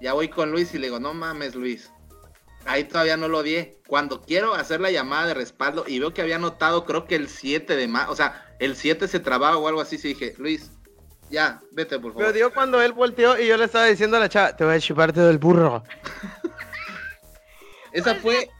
[0.00, 1.90] Ya voy con Luis y le digo, no mames, Luis.
[2.64, 3.74] Ahí todavía no lo di.
[3.86, 7.28] Cuando quiero hacer la llamada de respaldo y veo que había anotado, creo que el
[7.28, 10.70] 7 de más, o sea, el 7 se trababa o algo así, sí dije, Luis,
[11.30, 12.26] ya, vete, por favor.
[12.26, 14.74] Pero dio cuando él volteó y yo le estaba diciendo a la chava, te voy
[14.74, 15.82] a chuparte del burro.
[17.92, 18.50] Esa fue.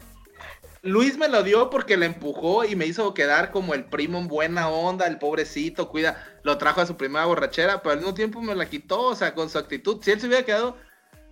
[0.82, 4.26] Luis me lo dio porque le empujó y me hizo quedar como el primo en
[4.26, 8.40] buena onda, el pobrecito, cuida, lo trajo a su primera borrachera, pero al mismo tiempo
[8.42, 10.02] me la quitó, o sea, con su actitud.
[10.02, 10.76] Si él se hubiera quedado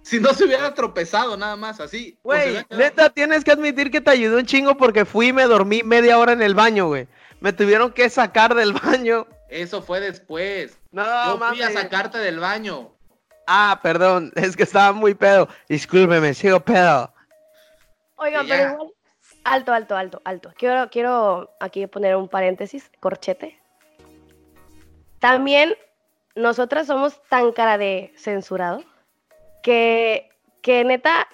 [0.02, 2.16] Si no se hubiera tropezado nada más así.
[2.22, 5.82] Güey, neta, tienes que admitir que te ayudó un chingo porque fui y me dormí
[5.82, 7.06] media hora en el baño, güey.
[7.40, 9.26] Me tuvieron que sacar del baño.
[9.48, 10.78] Eso fue después.
[10.92, 11.74] No, Yo fui a mames.
[11.74, 12.92] sacarte del baño.
[13.46, 15.48] Ah, perdón, es que estaba muy pedo.
[15.68, 17.12] Discúlpeme, sigo pedo.
[18.16, 18.88] Oigan, Y pero igual.
[19.44, 20.52] Alto, alto, alto, alto.
[20.56, 23.58] Quiero, quiero aquí poner un paréntesis, corchete.
[25.18, 25.74] También
[26.34, 28.82] nosotras somos tan cara de censurado
[29.62, 30.30] que,
[30.62, 31.26] que neta,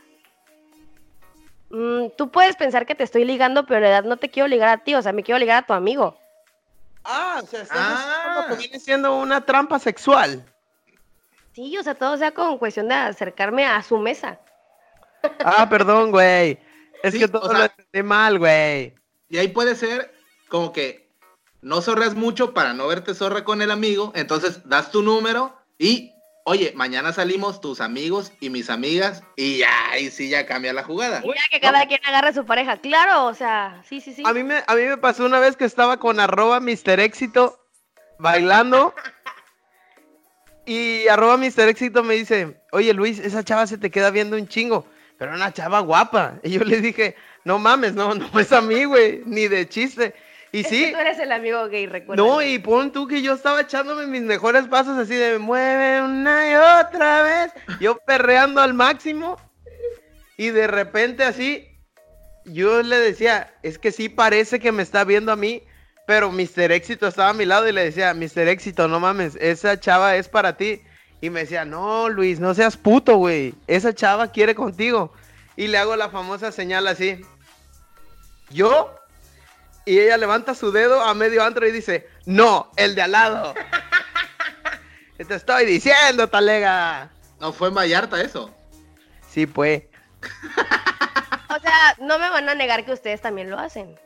[1.71, 4.69] mm, tú puedes pensar que te estoy ligando, pero en realidad no te quiero ligar
[4.69, 6.17] a ti, o sea, me quiero ligar a tu amigo.
[7.05, 8.47] Ah, o sea, estás Ah.
[8.51, 10.45] que viene siendo una trampa sexual.
[11.53, 14.39] Sí, o sea, todo sea con cuestión de acercarme a su mesa.
[15.45, 16.59] Ah, perdón, güey.
[17.07, 18.95] Es Sí, que todo o sea- lo entendí mal, güey.
[19.29, 20.13] Y ahí puede ser
[20.49, 21.09] como que
[21.63, 24.13] no zorras mucho para no verte zorra con el amigo.
[24.15, 26.13] Entonces das tu número y,
[26.45, 30.85] oye, mañana salimos tus amigos y mis amigas y ya, ahí sí ya cambia la
[30.85, 31.23] jugada.
[31.23, 32.77] Ya que cada quien agarre a su pareja.
[32.77, 34.23] Claro, o sea, sí, sí, sí.
[34.25, 37.01] A mí, me, a mí me pasó una vez que estaba con arroba Mr.
[37.01, 37.59] Éxito
[38.19, 38.95] bailando.
[40.65, 41.69] Y arroba Mr.
[41.69, 44.87] Éxito me dice, oye Luis, esa chava se te queda viendo un chingo.
[45.19, 46.35] Pero una chava guapa.
[46.43, 50.15] Y yo le dije, no mames, no, no es a mí, güey, ni de chiste.
[50.53, 52.23] Y Es sí, que tú eres el amigo gay, recuerda.
[52.23, 56.51] no, y pon tú que yo estaba echándome mis mejores pasos así de mueve una
[56.51, 56.55] y
[56.87, 57.53] otra vez.
[57.81, 59.37] Yo perreando al máximo.
[60.39, 61.67] Y de repente así,
[62.45, 65.63] yo le decía, es que sí parece que me está viendo a mí.
[66.07, 66.71] Pero Mr.
[66.71, 68.47] Éxito estaba a mi lado y le decía, Mr.
[68.49, 70.81] Éxito, no mames, esa chava es para ti.
[71.21, 73.55] Y me decía, no, Luis, no seas puto, güey.
[73.67, 75.13] Esa chava quiere contigo.
[75.57, 77.25] Y le hago la famosa señal así.
[78.51, 78.95] Yo
[79.85, 83.55] y ella levanta su dedo a medio antro y dice, no, el de al lado.
[85.17, 87.11] Te estoy diciendo, talega.
[87.41, 88.51] No fue en Vallarta eso.
[89.31, 89.85] Sí, pues.
[91.49, 93.97] O sea, no me van a negar que ustedes también lo hacen.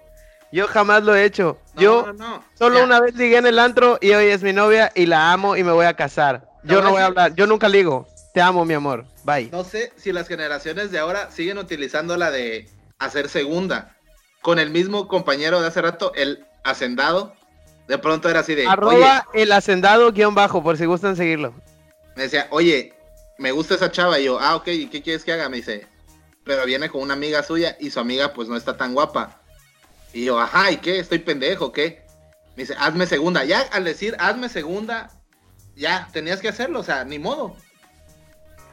[0.52, 1.58] Yo jamás lo he hecho.
[1.74, 2.44] No, Yo no, no.
[2.56, 2.84] solo Ya.
[2.84, 5.64] una vez ligué en el antro y hoy es mi novia y la amo y
[5.64, 6.46] me voy a casar.
[6.62, 7.34] Yo no voy a hablar.
[7.34, 8.06] Yo nunca ligo.
[8.32, 9.06] Te amo, mi amor.
[9.24, 9.50] Bye.
[9.50, 12.68] No sé si las generaciones de ahora siguen utilizando la de
[12.98, 13.96] hacer segunda.
[14.42, 17.34] Con el mismo compañero de hace rato, el hacendado.
[17.88, 21.52] De pronto era así de, oye, Arroba el hacendado guion bajo, por si gustan seguirlo.
[22.14, 22.94] me decía, oye,
[23.36, 24.20] me gusta esa chava.
[24.20, 25.48] Y yo, ah, ok, ¿y qué quieres que haga?
[25.48, 25.88] Me dice,
[26.44, 29.40] pero viene con una amiga suya y su amiga pues no está tan guapa.
[30.12, 30.98] Y yo, ajá, ¿y qué?
[30.98, 31.72] ¿Estoy pendejo?
[31.72, 32.02] ¿Qué?
[32.56, 33.44] Me dice, hazme segunda.
[33.44, 35.10] Ya al decir, hazme segunda,
[35.80, 37.56] ya tenías que hacerlo, o sea, ni modo.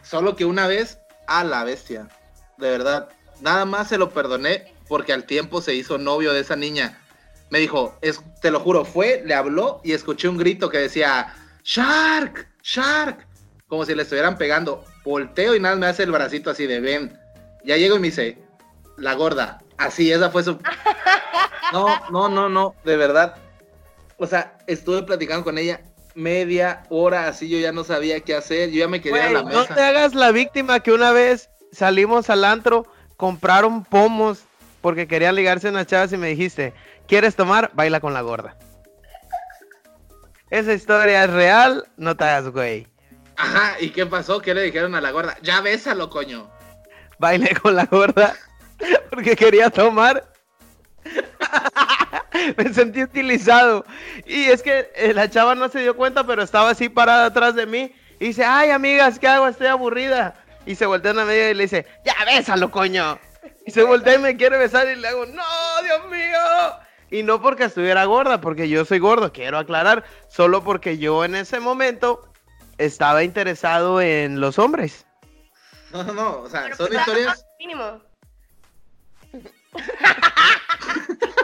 [0.03, 2.09] Solo que una vez, a la bestia,
[2.57, 3.09] de verdad,
[3.41, 6.99] nada más se lo perdoné porque al tiempo se hizo novio de esa niña.
[7.49, 11.33] Me dijo, es, te lo juro, fue, le habló y escuché un grito que decía,
[11.63, 13.25] Shark, Shark,
[13.67, 14.83] como si le estuvieran pegando.
[15.05, 17.17] Volteo y nada me hace el bracito así de ven.
[17.63, 18.37] Ya llego y me dice,
[18.97, 20.59] la gorda, así, esa fue su...
[21.73, 23.35] No, no, no, no, de verdad.
[24.17, 25.81] O sea, estuve platicando con ella
[26.17, 29.41] media hora, así yo ya no sabía qué hacer, yo ya me quería a la
[29.41, 29.75] Güey, no mesa.
[29.75, 32.85] te hagas la víctima que una vez salimos al antro,
[33.17, 34.39] compraron pomos
[34.81, 36.73] porque querían ligarse unas chavas y me dijiste,
[37.07, 37.69] ¿quieres tomar?
[37.75, 38.57] Baila con la gorda.
[40.49, 42.87] Esa historia es real, no te hagas güey.
[43.35, 44.41] Ajá, ¿y qué pasó?
[44.41, 45.37] ¿Qué le dijeron a la gorda?
[45.43, 46.49] Ya bésalo, coño.
[47.19, 48.35] Bailé con la gorda
[49.11, 50.27] porque quería tomar.
[52.57, 53.85] me sentí utilizado.
[54.25, 57.55] Y es que eh, la chava no se dio cuenta, pero estaba así parada atrás
[57.55, 57.93] de mí.
[58.19, 59.47] Y dice, ay amigas, ¿qué hago?
[59.47, 60.33] Estoy aburrida.
[60.65, 63.19] Y se voltea una media y le dice, ya bésalo, coño.
[63.65, 65.43] Y se voltea y me quiere besar y le hago, no,
[65.83, 66.39] Dios mío.
[67.09, 71.35] Y no porque estuviera gorda, porque yo soy gordo, quiero aclarar, solo porque yo en
[71.35, 72.29] ese momento
[72.77, 75.05] estaba interesado en los hombres.
[75.91, 78.01] No, no, no, o sea, Pero son pues, historias, Mínimo.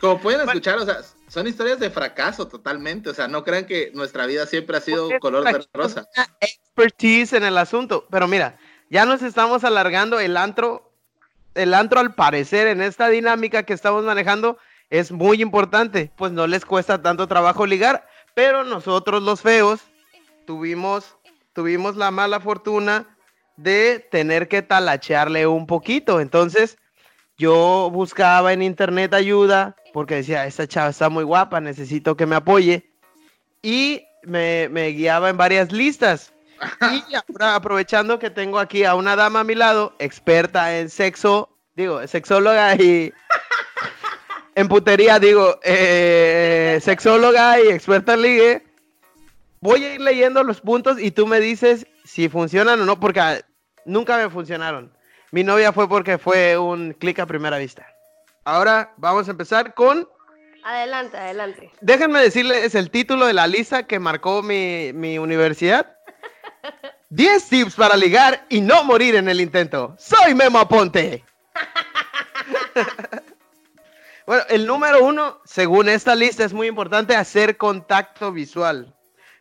[0.00, 0.98] como pueden escuchar, o sea,
[1.28, 5.04] son historias de fracaso totalmente, o sea, no crean que nuestra vida siempre ha sido
[5.04, 6.08] Porque color de rosa.
[6.40, 8.06] expertise en el asunto.
[8.10, 8.58] Pero mira,
[8.90, 10.92] ya nos estamos alargando el antro.
[11.54, 14.58] El antro, al parecer, en esta dinámica que estamos manejando,
[14.90, 16.10] es muy importante.
[16.16, 18.06] Pues no les cuesta tanto trabajo ligar.
[18.34, 19.80] Pero nosotros, los feos,
[20.46, 21.16] tuvimos,
[21.52, 23.16] tuvimos la mala fortuna
[23.56, 26.20] de tener que talachearle un poquito.
[26.20, 26.76] Entonces,
[27.42, 32.36] yo buscaba en internet ayuda porque decía, esta chava está muy guapa, necesito que me
[32.36, 32.88] apoye.
[33.62, 36.32] Y me, me guiaba en varias listas.
[36.80, 41.48] Y ahora, aprovechando que tengo aquí a una dama a mi lado, experta en sexo,
[41.74, 43.12] digo, sexóloga y...
[44.54, 48.66] en putería, digo, eh, sexóloga y experta en ligue.
[49.60, 53.20] Voy a ir leyendo los puntos y tú me dices si funcionan o no, porque
[53.20, 53.40] ah,
[53.84, 54.92] nunca me funcionaron.
[55.32, 57.86] Mi novia fue porque fue un clic a primera vista.
[58.44, 60.06] Ahora vamos a empezar con.
[60.62, 61.70] Adelante, adelante.
[61.80, 65.96] Déjenme decirles el título de la lista que marcó mi, mi universidad.
[67.08, 69.96] 10 tips para ligar y no morir en el intento.
[69.98, 71.24] Soy Memo Aponte.
[74.26, 78.94] bueno, el número uno, según esta lista, es muy importante hacer contacto visual.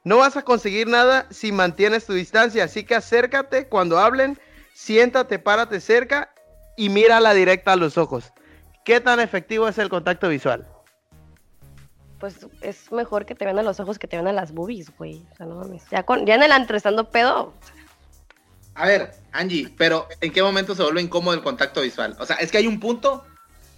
[0.06, 4.40] No vas a conseguir nada si mantienes tu distancia, así que acércate cuando hablen,
[4.82, 6.34] siéntate, párate cerca
[6.76, 8.34] y mírala directa a los ojos.
[8.84, 10.68] ¿Qué tan efectivo es el contacto visual?
[12.20, 14.96] Pues es mejor que te vean a los ojos que te vean a las boobies,
[14.98, 15.24] güey.
[15.32, 15.84] O sea, no mames.
[15.92, 17.54] Ya, con, ya en el antro estando pedo.
[18.74, 22.16] A ver, Angie, pero ¿en qué momento se vuelve incómodo el contacto visual?
[22.20, 23.24] O sea, es que hay un punto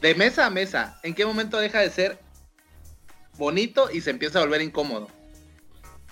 [0.01, 0.99] de mesa a mesa.
[1.03, 2.19] ¿En qué momento deja de ser
[3.37, 5.09] bonito y se empieza a volver incómodo?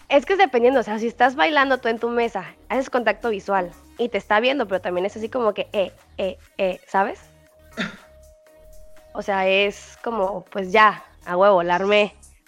[0.10, 3.30] Es que es dependiendo, o sea, si estás bailando tú en tu mesa, haces contacto
[3.30, 7.20] visual y te está viendo, pero también es así como que, eh, eh, eh, ¿sabes?
[9.14, 11.80] O sea, es como, pues ya, a huevo, la.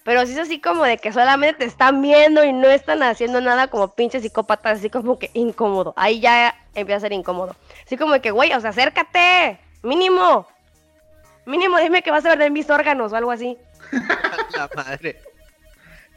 [0.04, 3.40] Pero si es así como de que solamente te están viendo y no están haciendo
[3.40, 5.94] nada como pinches psicópatas, así como que incómodo.
[5.96, 7.56] Ahí ya empieza a ser incómodo.
[7.86, 10.48] Así como que, güey, o sea, acércate, mínimo.
[11.46, 13.58] Mínimo dime que vas a ver de mis órganos o algo así.
[14.58, 15.22] La madre.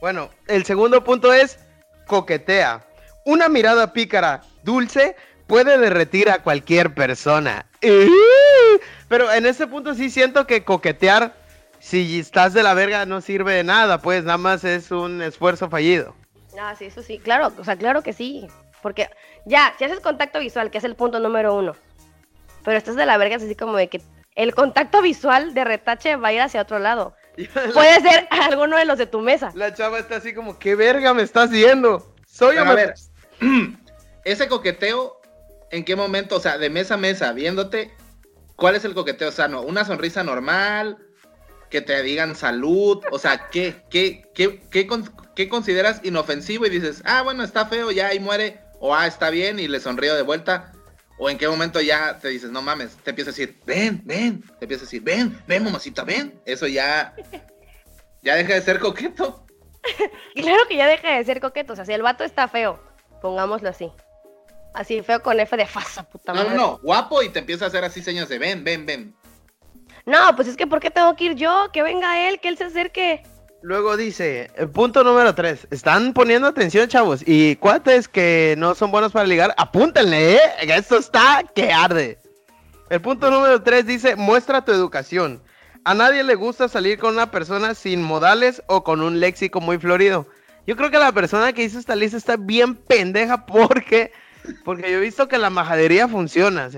[0.00, 1.58] Bueno, el segundo punto es
[2.06, 2.84] coquetea.
[3.26, 5.16] Una mirada pícara, dulce,
[5.48, 7.66] puede derretir a cualquier persona.
[9.08, 11.34] Pero en este punto sí siento que coquetear,
[11.80, 15.68] si estás de la verga, no sirve de nada, pues nada más es un esfuerzo
[15.68, 16.14] fallido.
[16.56, 18.46] Ah, sí, eso sí, claro, o sea, claro que sí.
[18.80, 19.10] Porque
[19.44, 21.74] ya, si haces contacto visual, que es el punto número uno,
[22.64, 24.02] pero estás de la verga, es así como de que
[24.36, 27.16] el contacto visual de retache va a ir hacia otro lado.
[27.74, 29.50] Puede ser alguno de los de tu mesa.
[29.56, 32.14] La chava está así como, ¿qué verga me estás viendo?
[32.26, 32.94] Soy Pero a ver,
[34.24, 35.20] ese coqueteo,
[35.70, 36.36] ¿en qué momento?
[36.36, 37.92] O sea, de mesa a mesa, viéndote,
[38.56, 39.62] ¿cuál es el coqueteo sano?
[39.62, 40.98] ¿Una sonrisa normal?
[41.70, 43.02] ¿Que te digan salud?
[43.10, 48.20] O sea, ¿qué, qué, qué, consideras inofensivo y dices, ah, bueno, está feo, ya ahí
[48.20, 48.60] muere?
[48.80, 50.72] O ah, está bien y le sonrío de vuelta.
[51.18, 52.96] ¿O en qué momento ya te dices, no mames?
[52.98, 54.42] Te empieza a decir, ven, ven.
[54.58, 56.40] Te empieza a decir, ven, ven, mamacita, ven.
[56.44, 57.14] Eso ya.
[58.22, 59.46] Ya deja de ser coqueto.
[60.34, 61.72] claro que ya deja de ser coqueto.
[61.72, 62.78] O sea, si el vato está feo,
[63.20, 63.90] pongámoslo así.
[64.74, 66.50] Así feo con F de fasa, puta madre.
[66.50, 69.14] No, no, no, guapo y te empieza a hacer así señas de ven, ven, ven.
[70.04, 71.70] No, pues es que ¿por qué tengo que ir yo?
[71.72, 73.22] Que venga él, que él se acerque.
[73.62, 78.92] Luego dice, eh, punto número 3, están poniendo atención, chavos, y cuates que no son
[78.92, 80.40] buenos para ligar, apúntenle, ¿eh?
[80.60, 82.18] Esto está que arde.
[82.90, 85.42] El punto número 3 dice, muestra tu educación.
[85.84, 89.78] A nadie le gusta salir con una persona sin modales o con un léxico muy
[89.78, 90.26] florido.
[90.66, 94.12] Yo creo que la persona que hizo esta lista está bien pendeja porque,
[94.64, 96.68] porque yo he visto que la majadería funciona.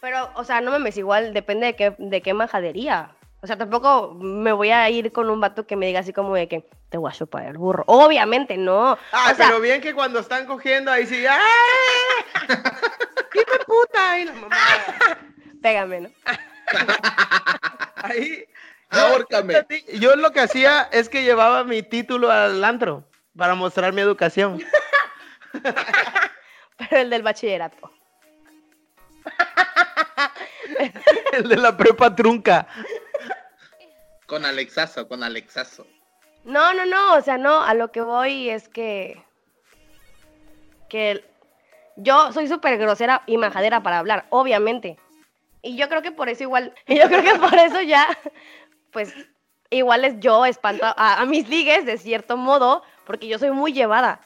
[0.00, 3.14] Pero, o sea, no me mes igual, depende de qué, de qué majadería.
[3.40, 6.34] O sea, tampoco me voy a ir con un vato que me diga así como
[6.34, 7.82] de que te voy a chupar el burro.
[7.86, 8.98] Obviamente no.
[9.12, 11.24] Ah, pero bien que cuando están cogiendo ahí sí.
[11.28, 11.38] ¡Ay!
[13.32, 14.12] ¡Qué puta!
[14.12, 14.56] Ay, la mamá.
[15.62, 16.10] Pégame, ¿no?
[17.96, 18.44] ahí.
[18.92, 19.66] Ahórcame.
[19.94, 23.04] Yo lo que hacía es que llevaba mi título al antro
[23.36, 24.62] para mostrar mi educación.
[26.78, 27.90] pero el del bachillerato.
[31.32, 32.66] el de la prepa trunca.
[34.26, 35.86] Con Alexazo, con Alexazo.
[36.44, 39.22] No, no, no, o sea, no, a lo que voy es que.
[40.88, 41.24] que
[41.96, 44.98] yo soy súper grosera y majadera para hablar, obviamente.
[45.62, 48.06] Y yo creo que por eso igual, yo creo que por eso ya,
[48.92, 49.12] pues,
[49.70, 54.20] igual es yo espanto a, mis ligues de cierto modo, porque yo soy muy llevada.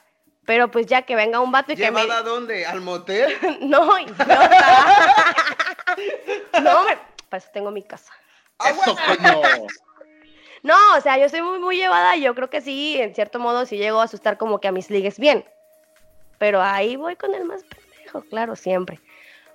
[0.44, 2.02] Pero pues ya que venga un vato y que me...
[2.02, 2.66] ¿Llevada a dónde?
[2.66, 3.36] ¿Al motel?
[3.62, 4.24] no, idiota.
[6.62, 6.96] no, me...
[7.28, 8.12] para eso tengo mi casa.
[8.64, 9.42] Eso como...
[10.62, 13.38] No, o sea, yo soy muy, muy llevada y yo creo que sí, en cierto
[13.38, 15.44] modo, sí llego a asustar como que a mis ligues bien.
[16.38, 19.00] Pero ahí voy con el más pendejo, claro, siempre.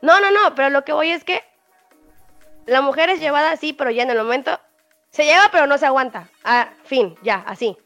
[0.02, 1.44] No, no, no, pero lo que voy es que
[2.66, 4.60] la mujer es llevada así, pero ya en el momento
[5.12, 6.30] se lleva, pero no se aguanta.
[6.44, 7.78] Ah, fin, ya, así.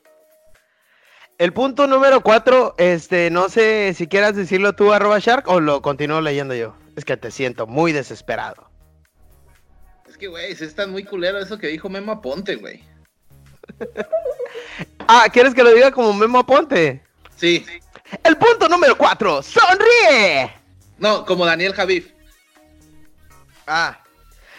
[1.38, 5.81] El punto número cuatro, este, no sé si quieras decirlo tú, arroba Shark, o lo
[5.81, 6.75] continúo leyendo yo.
[6.95, 8.69] Es que te siento muy desesperado.
[10.07, 12.81] Es que, güey, se está muy culero eso que dijo Memo Ponte, güey.
[15.07, 17.03] ah, ¿quieres que lo diga como Memo Aponte?
[17.35, 17.65] Sí.
[18.23, 20.53] El punto número 4, sonríe.
[20.99, 22.13] No, como Daniel Javif.
[23.67, 23.99] Ah.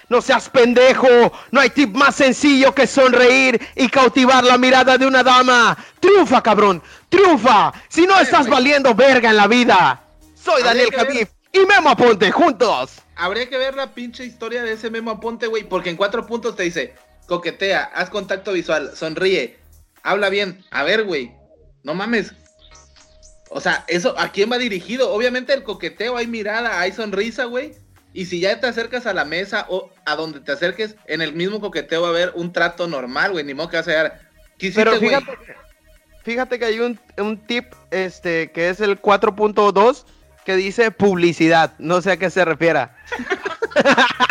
[0.09, 1.33] No seas pendejo.
[1.51, 5.77] No hay tip más sencillo que sonreír y cautivar la mirada de una dama.
[6.01, 6.83] Triunfa, cabrón.
[7.09, 7.73] Triunfa.
[7.89, 10.03] Si no estás valiendo verga en la vida.
[10.35, 13.03] Soy Daniel Javif y Memo Aponte juntos.
[13.17, 16.55] Habría que ver la pinche historia de ese Memo Aponte, güey, porque en cuatro puntos
[16.55, 16.95] te dice,
[17.27, 19.59] coquetea, haz contacto visual, sonríe,
[20.03, 20.65] habla bien.
[20.71, 21.33] A ver, güey,
[21.83, 22.33] no mames.
[23.49, 25.13] O sea, eso, ¿a quién va dirigido?
[25.13, 27.75] Obviamente el coqueteo, hay mirada, hay sonrisa, güey.
[28.17, 31.35] Y si ya te acercas a la mesa o a donde te acerques, en el
[31.35, 33.45] mismo coqueteo va a haber un trato normal, güey.
[33.45, 34.21] Ni modo que vas a llegar.
[34.75, 35.39] Pero fíjate,
[36.25, 40.07] fíjate que hay un, un tip este, que es el 4.2
[40.47, 41.75] que dice publicidad.
[41.79, 42.97] No sé a qué se refiera.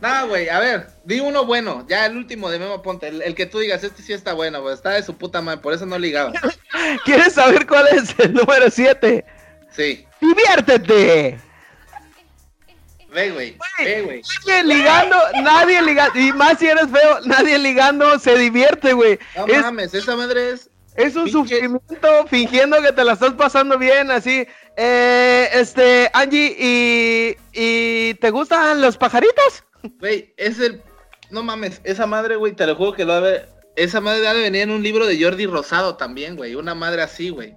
[0.00, 3.44] No, güey, a ver, di uno bueno, ya el último de Memo Ponte, el, que
[3.44, 5.98] tú digas, este sí está bueno, güey, está de su puta madre, por eso no
[5.98, 6.32] ligaba.
[7.04, 9.22] ¿Quieres saber cuál es el número 7?
[9.70, 10.06] Sí.
[10.22, 11.38] ¡Diviértete!
[13.12, 14.22] Ve, güey, ve, güey.
[14.46, 19.18] Nadie ligando, nadie ligando, y más si eres feo, nadie ligando se divierte, güey.
[19.36, 20.70] No mames, esa madre es...
[20.96, 24.46] Es un sufrimiento fingiendo que te la estás pasando bien, así.
[24.76, 29.64] Eh, este, Angie, ¿y, ¿y te gustan los pajaritos?
[29.98, 30.82] Güey, es el.
[31.30, 33.46] No mames, esa madre, güey, te lo juro que lo debe.
[33.76, 36.54] Esa madre debe venir en un libro de Jordi Rosado también, güey.
[36.54, 37.54] Una madre así, güey.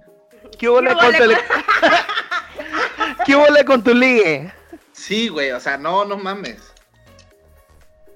[0.58, 1.24] ¿Qué huele con, tu...
[3.26, 4.52] ¿Qué huele con tu ligue?
[5.06, 6.62] Sí, güey, o sea, no, no mames.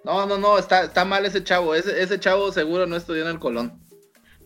[0.05, 1.74] No, no, no, está, está mal ese chavo.
[1.74, 3.79] Ese, ese chavo seguro no estudió en el Colón.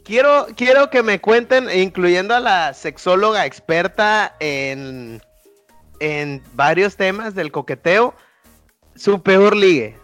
[0.04, 5.22] Quiero, quiero que me cuenten, incluyendo a la sexóloga experta en,
[6.00, 8.12] en varios temas del coqueteo,
[8.96, 9.96] su peor ligue.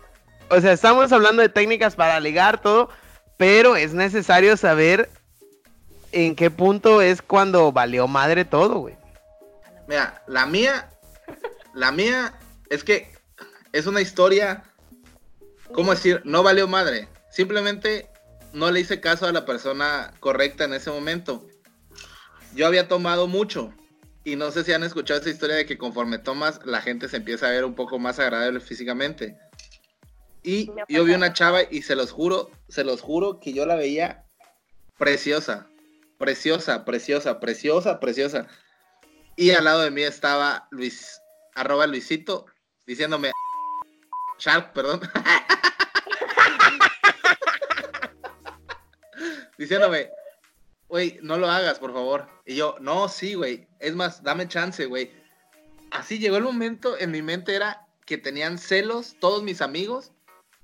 [0.49, 2.89] O sea, estamos hablando de técnicas para ligar todo,
[3.37, 5.11] pero es necesario saber
[6.13, 8.97] en qué punto es cuando valió madre todo, güey.
[9.89, 10.89] Mira, la mía,
[11.79, 12.35] la mía
[12.71, 13.13] es que
[13.73, 14.65] es una historia,
[15.73, 16.21] ¿cómo decir?
[16.25, 17.09] No valió madre.
[17.31, 18.11] Simplemente
[18.53, 21.47] no le hice caso a la persona correcta en ese momento.
[22.55, 23.73] Yo había tomado mucho
[24.25, 27.19] y no sé si han escuchado esa historia de que conforme tomas, la gente se
[27.19, 29.39] empieza a ver un poco más agradable físicamente.
[30.43, 33.77] Y yo vi una chava y se los juro, se los juro que yo la
[33.77, 34.25] veía
[34.97, 35.69] preciosa,
[36.19, 38.49] preciosa, preciosa, preciosa, preciosa.
[39.37, 41.18] Y al lado de mí estaba Luis,
[41.59, 42.47] arroba Luisito,
[42.87, 43.33] diciéndome,
[44.39, 45.01] Shark, perdón.
[49.59, 50.11] diciéndome,
[50.89, 52.29] güey, no lo hagas, por favor.
[52.47, 53.67] Y yo, no, sí, güey.
[53.81, 55.11] Es más, dame chance, güey.
[55.91, 60.13] Así llegó el momento, en mi mente era que tenían celos todos mis amigos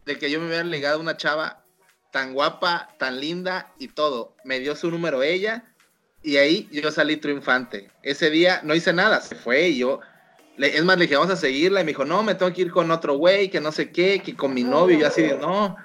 [0.05, 1.65] de que yo me hubiera ligado a una chava
[2.13, 4.37] tan guapa, tan linda y todo.
[4.45, 5.65] Me dio su número ella
[6.23, 7.91] y ahí yo salí triunfante.
[8.03, 10.01] Ese día no hice nada, se fue y yo...
[10.59, 11.81] es más, le dije, vamos a seguirla.
[11.81, 14.21] Y me dijo, no, me tengo que ir con otro güey, que no sé qué,
[14.21, 14.97] que con mi novio.
[14.97, 15.77] Y yo así no.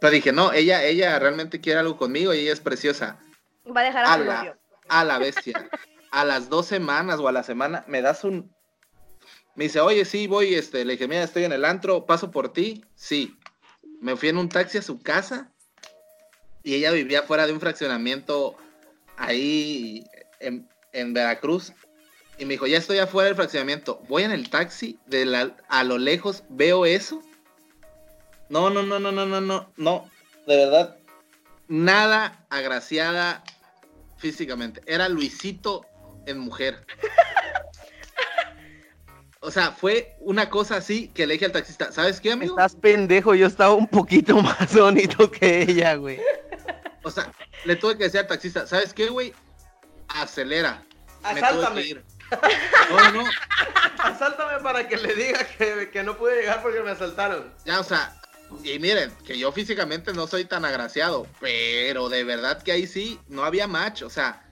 [0.00, 3.18] Pero dije, no, ella, ella realmente quiere algo conmigo y ella es preciosa.
[3.74, 4.58] Va a dejar a, su la,
[4.88, 5.68] A la bestia.
[6.12, 8.54] a las dos semanas o a la semana me das un...
[9.56, 12.52] Me dice, oye, sí, voy, este, le dije, mira, estoy en el antro, paso por
[12.52, 12.84] ti.
[12.94, 13.36] Sí.
[14.00, 15.50] Me fui en un taxi a su casa
[16.62, 18.56] y ella vivía fuera de un fraccionamiento
[19.16, 20.04] ahí
[20.38, 21.72] en, en Veracruz.
[22.38, 24.00] Y me dijo, ya estoy afuera del fraccionamiento.
[24.08, 27.22] Voy en el taxi, de la, a lo lejos veo eso.
[28.48, 30.10] No, no, no, no, no, no, no, no.
[30.46, 30.96] De verdad,
[31.66, 33.42] nada agraciada,
[34.16, 34.82] físicamente.
[34.86, 35.84] Era Luisito
[36.26, 36.86] en mujer.
[39.40, 42.58] O sea, fue una cosa así que le dije al taxista, ¿sabes qué, amigo?
[42.58, 46.20] Estás pendejo, yo estaba un poquito más bonito que ella, güey.
[47.04, 47.32] O sea,
[47.64, 49.32] le tuve que decir al taxista, ¿sabes qué, güey?
[50.08, 50.82] Acelera.
[51.22, 52.02] Asáltame.
[52.90, 53.24] No, no.
[53.98, 57.52] Asáltame para que le diga que, que no pude llegar porque me asaltaron.
[57.66, 58.18] Ya, o sea,
[58.64, 63.20] y miren, que yo físicamente no soy tan agraciado, pero de verdad que ahí sí
[63.28, 64.02] no había match.
[64.02, 64.42] O sea,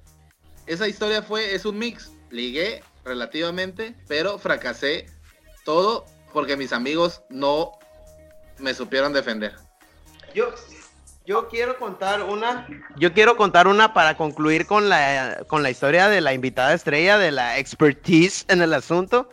[0.67, 2.11] esa historia fue, es un mix.
[2.31, 5.07] Ligué relativamente, pero fracasé
[5.65, 7.79] todo porque mis amigos no
[8.59, 9.55] me supieron defender.
[10.35, 10.55] Yo,
[11.27, 12.69] yo quiero contar una.
[12.97, 17.19] Yo quiero contar una para concluir con la, con la historia de la invitada estrella,
[17.19, 19.29] de la expertise en el asunto.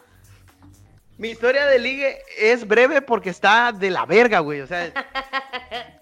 [1.19, 4.61] Mi historia de ligue es breve porque está de la verga, güey.
[4.61, 4.91] O sea.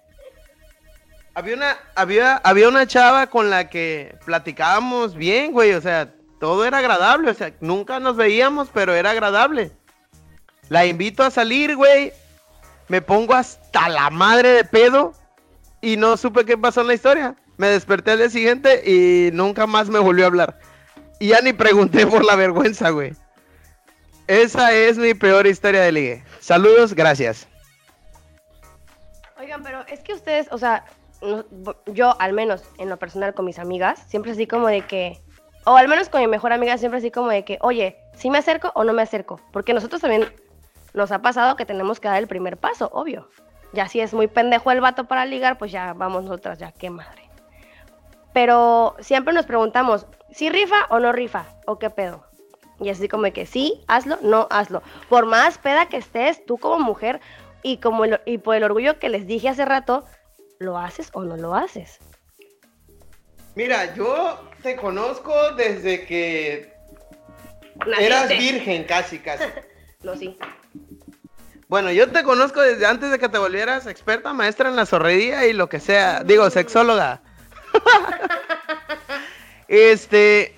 [1.34, 5.74] había una, había, había una chava con la que platicábamos bien, güey.
[5.74, 7.32] O sea, todo era agradable.
[7.32, 9.74] O sea, nunca nos veíamos, pero era agradable.
[10.70, 12.14] La invito a salir, güey.
[12.88, 15.14] Me pongo hasta la madre de pedo.
[15.82, 17.36] Y no supe qué pasó en la historia.
[17.57, 20.59] Me desperté al día siguiente y nunca más me volvió a hablar.
[21.19, 23.13] Y ya ni pregunté por la vergüenza, güey.
[24.27, 26.23] esa es mi peor historia de ligue.
[26.39, 27.47] Saludos, gracias.
[29.39, 30.86] Oigan, pero es que ustedes, o sea,
[31.88, 35.19] yo al menos en lo personal con mis amigas, siempre así como de que,
[35.65, 38.38] o al menos con mi mejor amiga, siempre así como de que, oye, ¿sí me
[38.38, 39.39] acerco o no me acerco?
[39.51, 40.32] Porque nosotros también
[40.93, 43.29] nos ha pasado que tenemos que dar el primer paso, obvio.
[43.74, 46.89] Ya si es muy pendejo el vato para ligar, pues ya vamos nosotras, ya qué
[46.89, 47.30] madre.
[48.34, 51.45] Pero siempre nos preguntamos, ¿si rifa o no rifa?
[51.65, 52.26] ¿O qué pedo?
[52.80, 54.82] Y así como que sí, hazlo, no hazlo.
[55.09, 57.22] Por más peda que estés, tú como mujer,
[57.63, 60.03] y, como el- y por el orgullo que les dije hace rato,
[60.59, 61.99] ¿lo haces o no lo haces?
[63.55, 66.74] Mira, yo te conozco desde que
[67.86, 68.05] Naciste.
[68.05, 69.43] eras virgen, casi, casi.
[70.03, 70.36] No, sí.
[71.72, 75.47] Bueno, yo te conozco desde antes de que te volvieras experta maestra en la zorrería
[75.47, 76.22] y lo que sea.
[76.22, 77.22] Digo, sexóloga.
[79.69, 80.53] este.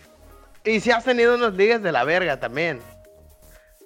[0.66, 2.82] Y si has tenido unos ligues de la verga también.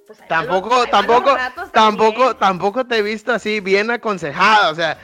[0.07, 1.35] Pues Tampoco, los- tampoco,
[1.73, 2.37] tampoco, también.
[2.39, 4.69] tampoco te he visto así bien aconsejada.
[4.71, 4.97] O sea,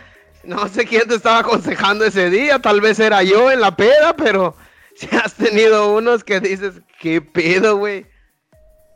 [0.45, 2.57] no sé quién te estaba aconsejando ese día.
[2.59, 4.55] Tal vez era yo en la peda, pero
[4.95, 8.05] si has tenido unos que dices, ¿qué pedo, güey?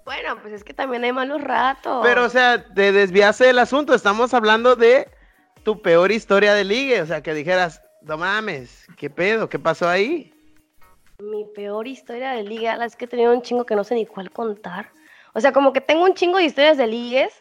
[0.07, 1.99] Bueno, pues es que también hay malos ratos.
[2.01, 3.93] Pero, o sea, te desviaste del asunto.
[3.93, 5.09] Estamos hablando de
[5.63, 7.01] tu peor historia de ligue.
[7.01, 9.49] O sea, que dijeras, no mames, ¿qué pedo?
[9.49, 10.33] ¿Qué pasó ahí?
[11.19, 13.95] Mi peor historia de liga, la es que he tenido un chingo que no sé
[13.95, 14.91] ni cuál contar.
[15.33, 17.33] O sea, como que tengo un chingo de historias de ligues,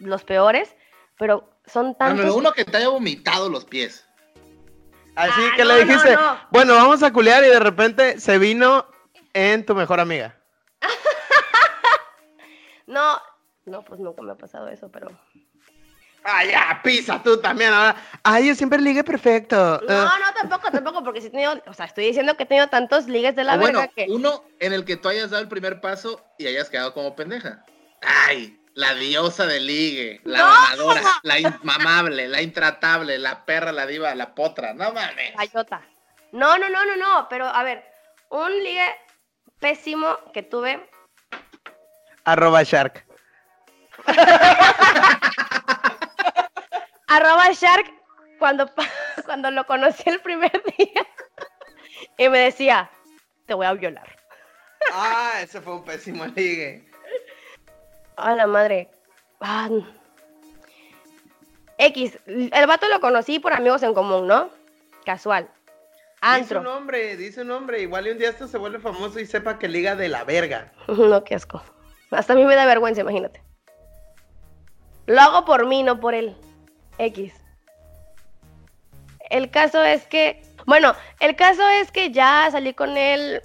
[0.00, 0.74] los peores,
[1.18, 2.24] pero son tantos.
[2.24, 4.04] Bueno, uno que te haya vomitado los pies.
[5.14, 6.40] Así Ah, que no, le dijiste, no, no.
[6.50, 8.86] bueno, vamos a culear y de repente se vino
[9.34, 10.34] en tu mejor amiga.
[12.88, 13.20] No,
[13.66, 15.08] no, pues nunca me ha pasado eso, pero.
[16.24, 17.94] Ah, ya, pisa tú también ahora.
[18.24, 19.80] Ay, yo siempre ligue perfecto.
[19.88, 22.46] No, Ah, no, tampoco, tampoco, porque sí he tenido, o sea, estoy diciendo que he
[22.46, 24.06] tenido tantos ligues de la O bueno, verga que.
[24.10, 27.64] uno en el que tú hayas dado el primer paso y hayas quedado como pendeja.
[28.02, 30.46] Ay, la diosa del ligue, la ¡No!
[30.46, 34.74] mamadora, la inmamable, la intratable, la perra, la diva, la potra.
[34.74, 35.34] No mames.
[35.36, 35.82] Gallota.
[36.32, 37.84] No, no, no, no, no, pero a ver,
[38.30, 38.86] un ligue
[39.60, 40.90] pésimo que tuve.
[42.28, 43.04] Arroba Shark.
[47.08, 47.90] Arroba Shark
[48.38, 48.70] cuando,
[49.24, 51.06] cuando lo conocí el primer día.
[52.18, 52.90] y me decía,
[53.46, 54.14] te voy a violar.
[54.92, 56.84] Ah, ese fue un pésimo ligue.
[58.16, 58.90] A la madre.
[59.40, 59.68] Ah,
[61.78, 64.50] X, el vato lo conocí por amigos en común, ¿no?
[65.06, 65.44] Casual.
[65.44, 65.54] Dice
[66.20, 66.60] un Antro.
[66.62, 67.80] nombre, dice un nombre.
[67.80, 70.72] Igual y un día esto se vuelve famoso y sepa que liga de la verga.
[70.88, 71.62] No, qué asco.
[72.10, 73.42] Hasta a mí me da vergüenza, imagínate.
[75.06, 76.36] Lo hago por mí, no por él.
[76.98, 77.32] X.
[79.30, 83.42] El caso es que, bueno, el caso es que ya salí con él,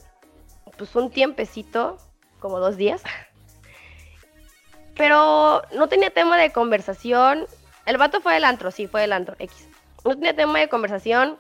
[0.78, 1.98] pues un tiempecito,
[2.40, 3.02] como dos días.
[4.96, 7.48] Pero no tenía tema de conversación.
[7.86, 9.68] El vato fue del antro, sí, fue del antro, X.
[10.06, 11.38] No tenía tema de conversación.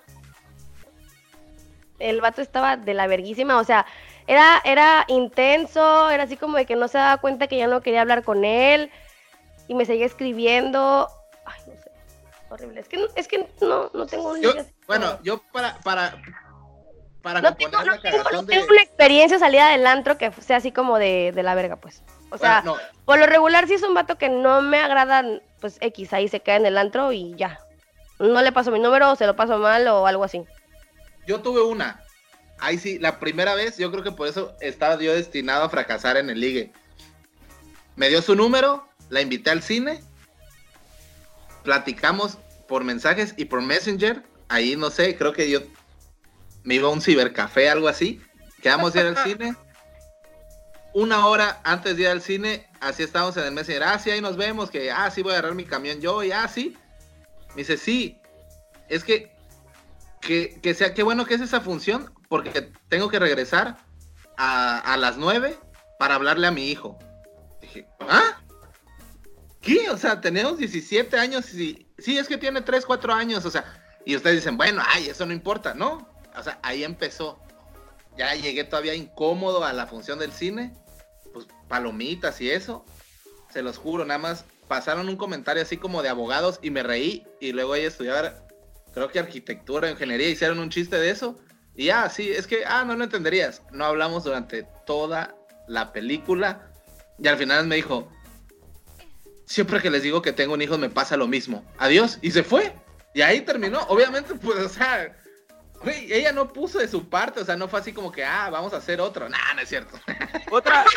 [1.99, 3.85] El vato estaba de la verguísima, o sea,
[4.27, 7.81] era, era intenso, era así como de que no se daba cuenta que ya no
[7.81, 8.91] quería hablar con él.
[9.67, 11.07] Y me seguía escribiendo.
[11.45, 11.91] Ay, no sé.
[12.49, 12.81] Horrible.
[12.81, 14.53] Es que, es que no, no tengo un Yo,
[14.87, 16.21] bueno, yo para, para,
[17.21, 18.53] para no tengo, no tengo- no de...
[18.53, 22.03] tengo una experiencia salida del antro que sea así como de, de la verga, pues.
[22.29, 25.23] O sea, Bueno, no, por lo regular sí es un vato que no me agrada,
[25.61, 27.59] pues X, ahí se queda en el antro y ya.
[28.19, 30.43] No le paso mi número o se lo paso mal o algo así.
[31.25, 32.03] yo tuve una.
[32.59, 36.17] Ahí sí, la primera vez, yo creo que por eso estaba yo destinado a fracasar
[36.17, 36.71] en el ligue.
[37.95, 40.01] Me dio su número, la invité al cine,
[41.63, 42.37] platicamos
[42.67, 44.23] por mensajes y por Messenger.
[44.49, 45.61] Ahí no sé, creo que yo
[46.63, 48.21] me iba a un cibercafé, algo así.
[48.61, 49.55] Quedamos de ir al cine.
[50.93, 53.83] Una hora antes de ir al cine, así estábamos en el Messenger.
[53.83, 54.69] Ah, sí, ahí nos vemos.
[54.69, 56.23] Que, ah, sí, voy a agarrar mi camión yo.
[56.23, 56.77] Y, ah, sí.
[57.49, 58.19] Me dice, sí.
[58.89, 59.31] Es que,
[60.21, 63.77] que, que sea, qué bueno que es esa función, porque tengo que regresar
[64.37, 65.55] a, a las nueve
[65.99, 66.97] para hablarle a mi hijo.
[67.61, 68.41] Dije, ¿ah?
[69.61, 69.91] ¿Qué?
[69.91, 73.65] O sea, tenemos 17 años y sí, es que tiene 3, 4 años, o sea,
[74.03, 76.09] y ustedes dicen, bueno, ay, eso no importa, ¿no?
[76.35, 77.39] O sea, ahí empezó.
[78.17, 80.73] Ya llegué todavía incómodo a la función del cine,
[81.33, 82.83] pues palomitas y eso.
[83.51, 87.27] Se los juro, nada más pasaron un comentario así como de abogados y me reí
[87.39, 88.33] y luego ella estudiaba,
[88.91, 91.39] creo que arquitectura, ingeniería, hicieron un chiste de eso.
[91.75, 93.61] Y ya, sí, es que, ah, no lo entenderías.
[93.71, 95.35] No hablamos durante toda
[95.67, 96.69] la película
[97.17, 98.11] y al final me dijo,
[99.45, 101.63] siempre que les digo que tengo un hijo me pasa lo mismo.
[101.77, 102.19] Adiós.
[102.21, 102.73] Y se fue.
[103.13, 103.81] Y ahí terminó.
[103.83, 105.15] Obviamente, pues, o sea,
[105.81, 107.39] güey, ella no puso de su parte.
[107.41, 109.29] O sea, no fue así como que, ah, vamos a hacer otro.
[109.29, 109.99] Nah, no es cierto.
[110.51, 110.85] Otra.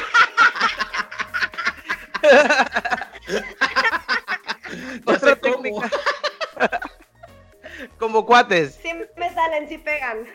[5.07, 5.63] Ya Otra sé cómo.
[5.63, 5.91] técnica.
[7.99, 8.79] Como cuates.
[8.83, 10.27] Sí me salen, sí pegan.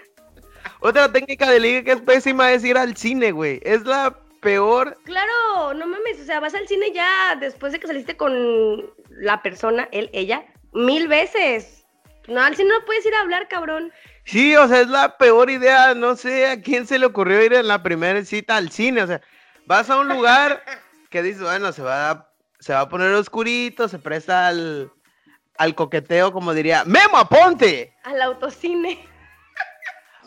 [0.80, 3.60] Otra técnica de liga que es pésima es ir al cine, güey.
[3.64, 4.98] Es la peor.
[5.04, 9.42] Claro, no mames, o sea, vas al cine ya después de que saliste con la
[9.42, 10.44] persona, él, ella,
[10.74, 11.86] mil veces.
[12.28, 13.92] No, al cine no puedes ir a hablar, cabrón.
[14.26, 15.94] Sí, o sea, es la peor idea.
[15.96, 19.04] No sé a quién se le ocurrió ir en la primera cita al cine.
[19.04, 19.22] O sea,
[19.66, 20.64] vas a un lugar
[21.10, 24.92] que dices, bueno, se va a, se va a poner oscurito, se presta al,
[25.58, 27.94] al coqueteo, como diría, Memo, aponte.
[28.04, 29.11] Al autocine.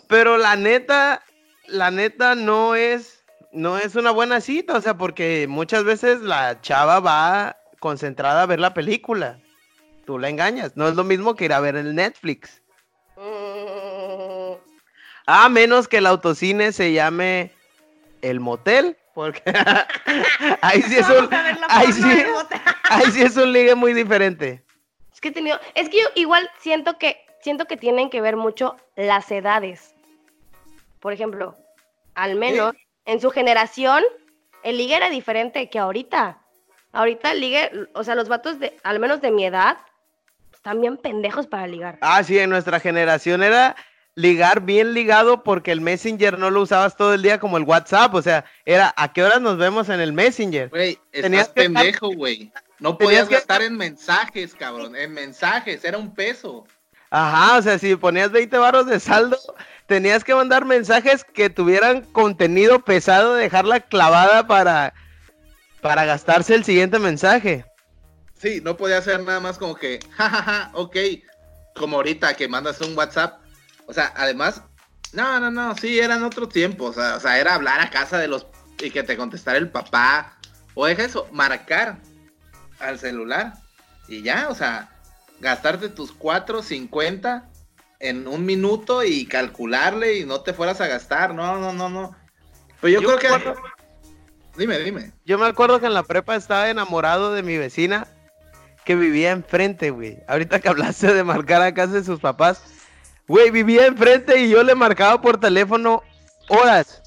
[0.08, 1.22] Pero la neta,
[1.66, 6.60] la neta no es, no es una buena cita, o sea, porque muchas veces la
[6.60, 9.38] chava va concentrada a ver la película.
[10.06, 10.76] Tú la engañas.
[10.76, 12.62] No es lo mismo que ir a ver el Netflix.
[13.16, 14.54] Mm,
[15.26, 17.52] A menos que el autocine se llame
[18.20, 19.42] el motel, porque
[20.60, 21.28] ahí sí es un,
[21.68, 22.02] ahí sí,
[22.90, 24.62] ahí sí es un ligue muy diferente.
[25.12, 28.36] Es que he tenido, es que yo igual siento que siento que tienen que ver
[28.36, 29.93] mucho las edades.
[31.04, 31.54] Por ejemplo,
[32.14, 32.74] al menos
[33.04, 34.02] en su generación
[34.62, 36.38] el ligue era diferente que ahorita.
[36.92, 39.76] Ahorita el ligue, o sea, los vatos de al menos de mi edad
[40.54, 41.98] están bien pendejos para ligar.
[42.00, 43.76] Ah, sí, en nuestra generación era
[44.14, 48.14] ligar bien ligado porque el Messenger no lo usabas todo el día como el WhatsApp,
[48.14, 50.70] o sea, era a qué horas nos vemos en el Messenger.
[50.70, 52.50] Güey, Tenías pendejo, güey.
[52.78, 54.96] No podías que- gastar en mensajes, cabrón.
[54.96, 56.64] En mensajes, era un peso.
[57.16, 59.38] Ajá, o sea, si ponías 20 baros de saldo,
[59.86, 64.92] tenías que mandar mensajes que tuvieran contenido pesado, dejarla clavada para,
[65.80, 67.64] para gastarse el siguiente mensaje.
[68.36, 70.96] Sí, no podía ser nada más como que, jajaja, ok.
[71.76, 73.38] Como ahorita que mandas un WhatsApp.
[73.86, 74.62] O sea, además,
[75.12, 76.96] no, no, no, sí, eran otros tiempos.
[76.96, 78.48] O sea, o sea, era hablar a casa de los.
[78.82, 80.36] y que te contestara el papá.
[80.74, 81.98] O deja eso, marcar
[82.80, 83.52] al celular.
[84.08, 84.93] Y ya, o sea,
[85.44, 87.44] gastarte tus 4.50
[88.00, 91.34] en un minuto y calcularle y no te fueras a gastar.
[91.34, 92.16] No, no, no, no.
[92.80, 93.54] Pues yo, Yo creo que.
[94.56, 95.12] Dime, dime.
[95.24, 98.06] Yo me acuerdo que en la prepa estaba enamorado de mi vecina
[98.84, 100.18] que vivía enfrente, güey.
[100.28, 102.62] Ahorita que hablaste de marcar a casa de sus papás,
[103.28, 106.02] güey, vivía enfrente y yo le marcaba por teléfono
[106.48, 107.02] horas.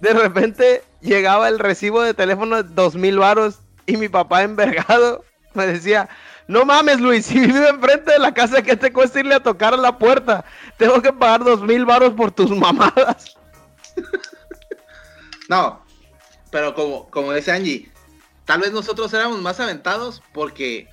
[0.00, 5.24] De repente llegaba el recibo de teléfono de dos mil varos y mi papá envergado
[5.54, 6.08] me decía,
[6.46, 9.74] no mames Luis, si vive enfrente de la casa, ¿qué te cuesta irle a tocar
[9.74, 10.44] a la puerta?
[10.76, 13.36] Tengo que pagar dos mil varos por tus mamadas.
[15.48, 15.84] No,
[16.50, 17.90] pero como, como dice Angie,
[18.44, 20.88] tal vez nosotros éramos más aventados porque,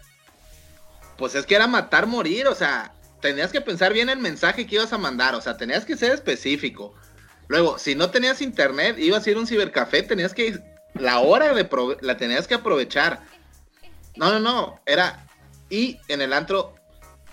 [1.17, 4.75] pues es que era matar, morir, o sea, tenías que pensar bien el mensaje que
[4.75, 6.93] ibas a mandar, o sea, tenías que ser específico.
[7.47, 10.59] Luego, si no tenías internet, ibas a ir a un cibercafé, tenías que,
[10.93, 13.21] la hora de la tenías que aprovechar.
[14.15, 15.25] No, no, no, era,
[15.71, 16.75] y en el antro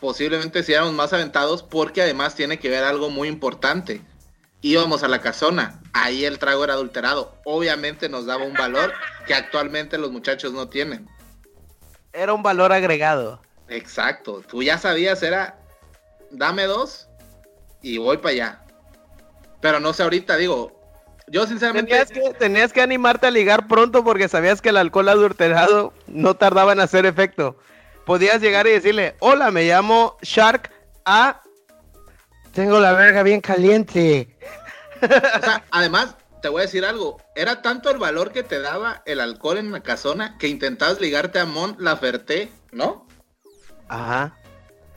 [0.00, 4.00] posiblemente sí éramos más aventados porque además tiene que ver algo muy importante
[4.60, 7.34] íbamos a la casona, ahí el trago era adulterado.
[7.44, 8.92] Obviamente nos daba un valor
[9.26, 11.08] que actualmente los muchachos no tienen.
[12.12, 13.40] Era un valor agregado.
[13.68, 15.58] Exacto, tú ya sabías, era
[16.30, 17.08] dame dos
[17.82, 18.62] y voy para allá.
[19.60, 20.80] Pero no sé ahorita, digo,
[21.28, 21.90] yo sinceramente...
[21.90, 26.34] Tenías que, tenías que animarte a ligar pronto porque sabías que el alcohol adulterado no
[26.34, 27.56] tardaba en hacer efecto.
[28.08, 30.72] Podías llegar y decirle, hola, me llamo Shark
[31.04, 31.42] A.
[32.54, 34.34] Tengo la verga bien caliente.
[35.02, 39.02] O sea, además, te voy a decir algo, era tanto el valor que te daba
[39.04, 43.06] el alcohol en la casona que intentabas ligarte a Mon Laferte, ¿no?
[43.88, 44.34] Ajá.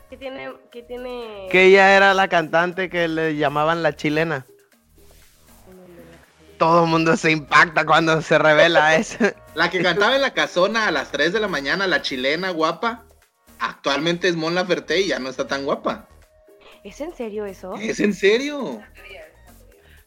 [0.10, 1.50] ¿Qué tiene, qué tiene?
[1.52, 4.46] Que ella era la cantante que le llamaban la chilena.
[6.62, 9.18] Todo el mundo se impacta cuando se revela eso.
[9.56, 13.04] La que cantaba en la casona a las 3 de la mañana, la chilena guapa,
[13.58, 16.08] actualmente es Mon Laferte y ya no está tan guapa.
[16.84, 17.74] ¿Es en serio eso?
[17.78, 18.80] ¿Es en serio?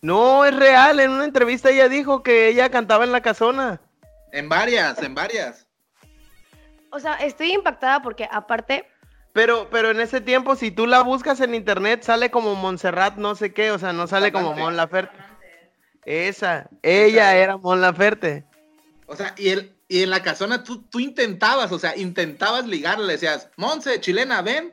[0.01, 1.01] No, es real.
[1.01, 3.81] En una entrevista ella dijo que ella cantaba en la casona.
[4.31, 5.67] En varias, en varias.
[6.93, 8.87] O sea, estoy impactada porque aparte,
[9.33, 13.35] Pero, pero en ese tiempo, si tú la buscas en internet, sale como Montserrat, no
[13.35, 14.55] sé qué, o sea, no sale como.
[14.55, 15.24] Mon Laferte.
[16.07, 18.45] Esa, ella era Mon Laferte.
[19.07, 23.07] O sea, y, el, y en la casona tú, tú intentabas, o sea, intentabas ligarle,
[23.07, 24.73] le decías, Monse, chilena, ven.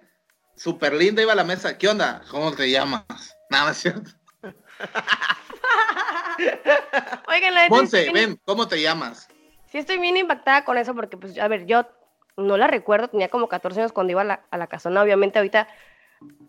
[0.55, 1.77] Súper linda iba a la mesa.
[1.77, 2.23] ¿Qué onda?
[2.29, 3.05] ¿Cómo te llamas?
[3.49, 4.11] Nada más cierto.
[7.27, 9.27] oigan, la Monse, ven, ¿cómo te llamas?
[9.71, 11.87] sí estoy bien impactada con eso porque, pues, a ver, yo
[12.35, 15.39] no la recuerdo, tenía como 14 años cuando iba a la, a la casona, obviamente
[15.39, 15.67] ahorita,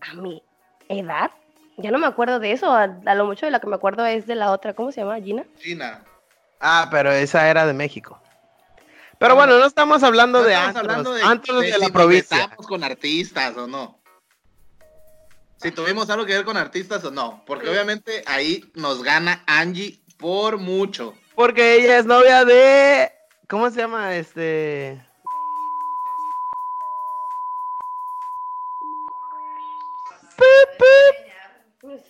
[0.00, 0.42] a mi
[0.88, 1.30] edad,
[1.82, 4.06] ya no me acuerdo de eso, a, a lo mucho de la que me acuerdo
[4.06, 5.20] es de la otra, ¿cómo se llama?
[5.20, 5.44] ¿Gina?
[5.58, 6.04] Gina.
[6.60, 8.20] Ah, pero esa era de México.
[9.18, 11.78] Pero bueno, no estamos hablando No de estamos antros, hablando de, antros de de si
[11.80, 12.36] la nos provincia.
[12.38, 13.98] besamos con artistas o no.
[15.56, 17.42] Si tuvimos algo que ver con artistas o no.
[17.46, 21.14] Porque obviamente ahí nos gana Angie por mucho.
[21.36, 23.12] Porque ella es novia de.
[23.48, 24.14] ¿Cómo se llama?
[24.16, 25.00] Este.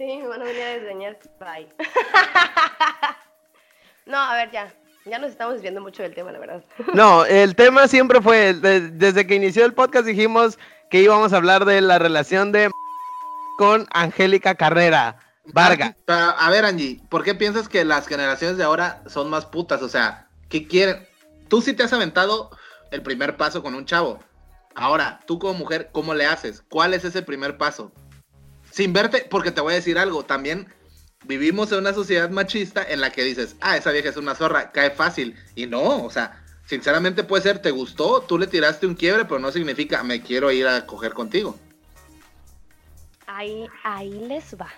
[0.03, 1.17] Sí, me van a venir a desdeñar.
[1.39, 1.69] Bye.
[4.07, 4.75] no, a ver, ya.
[5.05, 6.65] Ya nos estamos desviando mucho del tema, la verdad.
[6.93, 8.53] No, el tema siempre fue.
[8.55, 10.59] de- desde que inició el podcast dijimos
[10.91, 12.69] que íbamos a hablar de la relación de.
[13.59, 15.21] con Angélica Carrera.
[15.45, 15.95] Vargas.
[16.05, 19.83] Pero, a ver, Angie, ¿por qué piensas que las generaciones de ahora son más putas?
[19.83, 21.07] O sea, ¿qué quieren?
[21.47, 22.51] Tú sí te has aventado
[22.91, 24.19] el primer paso con un chavo.
[24.75, 26.61] Ahora, tú como mujer, ¿cómo le haces?
[26.69, 27.93] ¿Cuál es ese primer paso?
[28.73, 30.67] Sin verte, porque te voy a decir algo, también
[31.25, 34.73] vivimos en una sociedad machista en la que dices, ah, esa vieja es una zorra,
[34.73, 35.37] cae fácil.
[35.55, 39.39] Y no, o sea, sinceramente puede ser, te gustó, tú le tiraste un quiebre, pero
[39.41, 41.55] no significa, me quiero ir a coger contigo.
[43.27, 44.69] Ahí, ahí les va.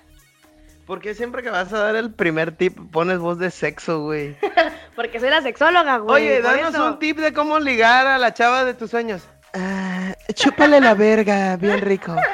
[0.86, 4.36] Porque siempre que vas a dar el primer tip pones voz de sexo, güey?
[4.96, 6.24] Porque soy la sexóloga, güey.
[6.24, 6.84] Oye, danos eso.
[6.84, 9.22] un tip de cómo ligar a la chava de tus sueños.
[9.54, 12.16] Ah, chúpale la verga, bien rico.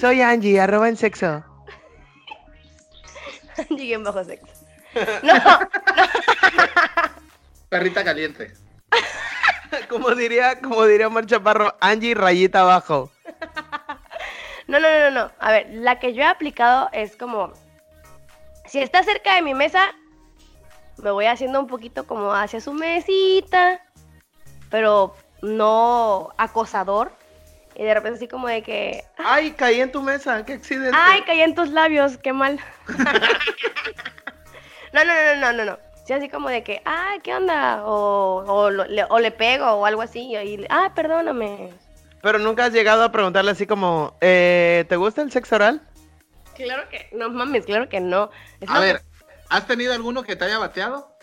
[0.00, 1.44] Soy Angie, arroba en sexo.
[3.68, 4.46] Llegué en bajo sexo.
[5.22, 5.34] No,
[7.68, 8.52] Perrita caliente.
[9.88, 13.12] Como diría, como diría Omar Chaparro, Angie rayita abajo.
[14.66, 15.30] no, no, no, no.
[15.38, 17.52] A ver, la que yo he aplicado es como.
[18.66, 19.94] Si está cerca de mi mesa,
[20.96, 23.80] me voy haciendo un poquito como hacia su mesita.
[24.70, 27.12] Pero no acosador.
[27.76, 29.04] Y de repente así como de que.
[29.16, 30.90] Ay, caí en tu mesa, qué accidente.
[30.94, 32.18] ¡Ay, caí en tus labios!
[32.18, 32.58] ¡Qué mal!
[34.92, 35.78] no, no, no, no, no, no.
[36.04, 37.84] Sí, así como de que, ¡ay, qué onda!
[37.86, 40.20] O, o, lo- le, o le pego o algo así.
[40.22, 41.70] Y, ahí, ¡ah, perdóname!
[42.22, 45.80] Pero nunca has llegado a preguntarle así como, eh, ¿te gusta el sexo oral?
[46.54, 48.30] Claro que no mames, claro que no.
[48.60, 49.00] Es A ver,
[49.48, 51.16] ¿has tenido alguno que te haya bateado?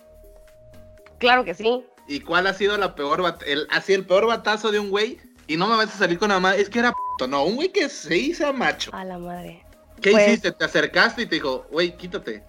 [1.20, 1.86] Claro que sí.
[2.08, 5.20] ¿Y cuál ha sido la peor bat- el, así el peor batazo de un güey?
[5.48, 7.56] Y no me vas a salir con nada más, es que era p***, no, un
[7.56, 8.92] güey que se hizo macho.
[8.94, 9.64] A la madre.
[10.02, 10.52] ¿Qué Pues- hiciste?
[10.52, 12.44] Te acercaste y te dijo, güey, quítate.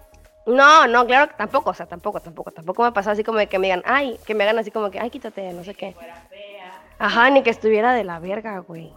[0.45, 3.37] No, no, claro que tampoco, o sea, tampoco, tampoco, tampoco me ha pasado así como
[3.37, 5.75] de que me digan, ay, que me hagan así como que, ay, quítate, no sé
[5.75, 5.95] qué.
[6.97, 8.91] Ajá, ni que estuviera de la verga, güey.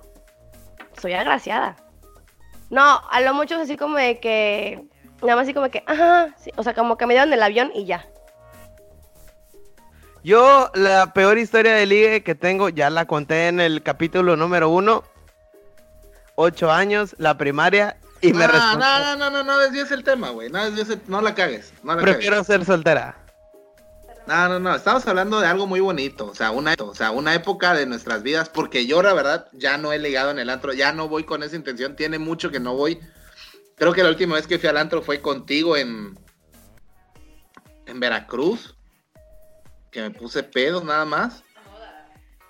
[1.01, 1.77] Soy agraciada.
[2.71, 4.83] No, a lo mucho es así como de que,
[5.21, 7.71] nada más así como que, ajá, sí, o sea, como que me dieron el avión
[7.75, 8.07] y ya.
[10.25, 14.69] Yo, la peor historia de ligue que tengo, ya la conté en el capítulo número
[14.69, 15.05] uno.
[16.37, 20.31] Ocho años, la primaria, y me no, no, no, no, no, no desvíes el tema,
[20.31, 20.49] güey.
[20.49, 20.61] No,
[21.09, 21.73] no la cagues.
[22.01, 23.17] Prefiero ser soltera.
[24.29, 24.77] No, no, no.
[24.77, 26.27] Estamos hablando de algo muy bonito.
[26.27, 28.49] O sea, una, o sea, una época de nuestras vidas.
[28.49, 30.73] Porque yo, la verdad, ya no he ligado en el antro.
[30.73, 31.97] Ya no voy con esa intención.
[31.97, 33.01] Tiene mucho que no voy.
[33.75, 36.17] Creo que la última vez que fui al antro fue contigo en.
[37.87, 38.77] En Veracruz.
[39.93, 41.45] Que me puse pedos nada más.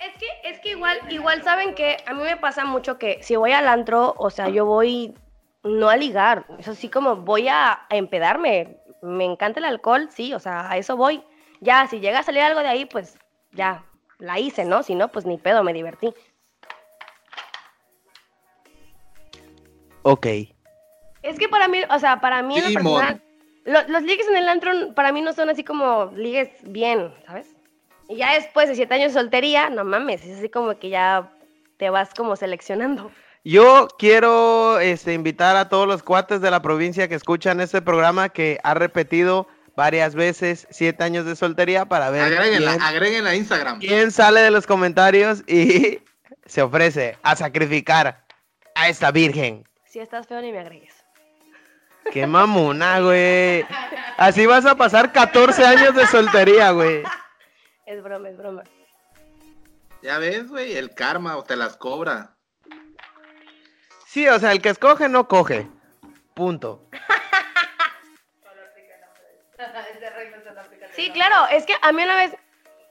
[0.00, 3.36] Es que, es que igual, igual saben que a mí me pasa mucho que si
[3.36, 5.14] voy al antro, o sea, yo voy
[5.62, 8.78] no a ligar, es así como voy a, a empedarme.
[9.00, 11.22] Me encanta el alcohol, sí, o sea, a eso voy.
[11.60, 13.18] Ya, si llega a salir algo de ahí, pues
[13.52, 13.84] ya,
[14.18, 14.82] la hice, ¿no?
[14.82, 16.14] Si no, pues ni pedo, me divertí.
[20.02, 20.26] Ok.
[21.22, 23.22] Es que para mí, o sea, para mí en lo personal,
[23.64, 27.48] lo- los ligues en el antro para mí no son así como ligues bien, ¿sabes?
[28.08, 31.30] Y ya después de siete años de soltería, no mames, es así como que ya
[31.78, 33.10] te vas como seleccionando.
[33.44, 38.28] Yo quiero este, invitar a todos los cuates de la provincia que escuchan este programa
[38.28, 43.34] que ha repetido varias veces siete años de soltería para ver Agréguenla, quién, agréguenla a
[43.36, 43.80] Instagram.
[43.80, 46.00] quién sale de los comentarios y
[46.46, 48.24] se ofrece a sacrificar
[48.74, 49.64] a esta virgen.
[49.86, 50.91] Si estás feo, ni me agregues.
[52.10, 53.64] Qué mamona, güey.
[54.16, 57.02] Así vas a pasar 14 años de soltería, güey.
[57.86, 58.62] Es broma, es broma.
[60.02, 62.34] Ya ves, güey, el karma o te las cobra.
[64.06, 65.68] Sí, o sea, el que escoge no coge.
[66.34, 66.88] Punto.
[70.94, 72.36] Sí, claro, es que a mí una vez,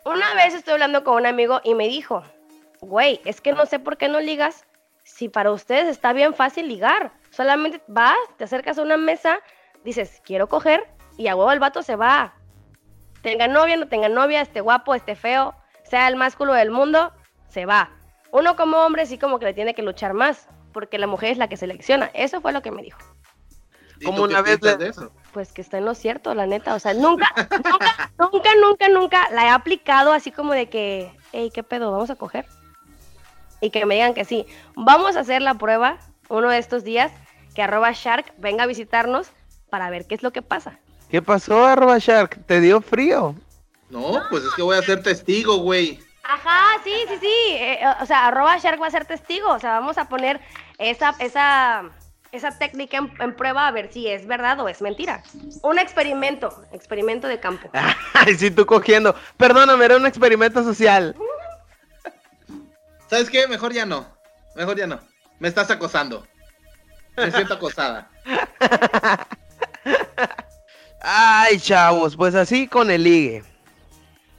[0.06, 2.24] una vez estoy hablando con un amigo y me dijo,
[2.80, 4.66] güey, es que no sé por qué no ligas
[5.12, 7.12] si para ustedes está bien fácil ligar.
[7.32, 9.40] Solamente vas, te acercas a una mesa,
[9.84, 10.84] dices, quiero coger,
[11.18, 12.34] y a huevo el vato se va.
[13.22, 15.54] Tenga novia, no tenga novia, esté guapo, esté feo,
[15.84, 17.12] sea el más culo del mundo,
[17.48, 17.92] se va.
[18.32, 21.38] Uno como hombre sí como que le tiene que luchar más, porque la mujer es
[21.38, 22.10] la que selecciona.
[22.14, 23.00] Eso fue lo que me dijo.
[24.00, 25.12] ¿Y Como una vez le- de eso?
[25.34, 26.74] pues que está en lo cierto, la neta.
[26.74, 31.52] O sea, nunca, nunca, nunca, nunca, nunca la he aplicado así como de que, hey,
[31.54, 31.92] ¿qué pedo?
[31.92, 32.46] ¿Vamos a coger?
[33.62, 34.46] Y que me digan que sí.
[34.76, 35.98] Vamos a hacer la prueba
[36.30, 37.12] uno de estos días,
[37.54, 39.32] que arroba Shark venga a visitarnos
[39.70, 40.80] para ver qué es lo que pasa.
[41.10, 42.46] ¿Qué pasó, arroba Shark?
[42.46, 43.36] ¿Te dio frío?
[43.90, 46.00] No, pues es que voy a ser testigo, güey.
[46.24, 47.56] Ajá, sí, sí, sí.
[47.56, 49.50] Eh, o sea, arroba Shark va a ser testigo.
[49.50, 50.40] O sea, vamos a poner
[50.78, 51.84] esa, esa,
[52.32, 55.24] esa técnica en, en prueba a ver si es verdad o es mentira.
[55.64, 57.70] Un experimento, experimento de campo.
[58.14, 59.14] Ay, sí, tú cogiendo.
[59.36, 61.16] Perdóname, era un experimento social.
[63.12, 63.46] ¿Sabes qué?
[63.46, 64.08] Mejor ya no.
[64.56, 65.00] Mejor ya no.
[65.40, 66.26] Me estás acosando.
[67.18, 68.10] Me siento acosada.
[71.02, 73.44] Ay, chavos, pues así con el ligue.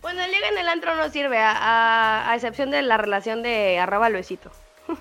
[0.00, 3.42] Bueno, el liga en el antro no sirve, a, a- a excepción de la relación
[3.42, 4.50] de arroba Luisito.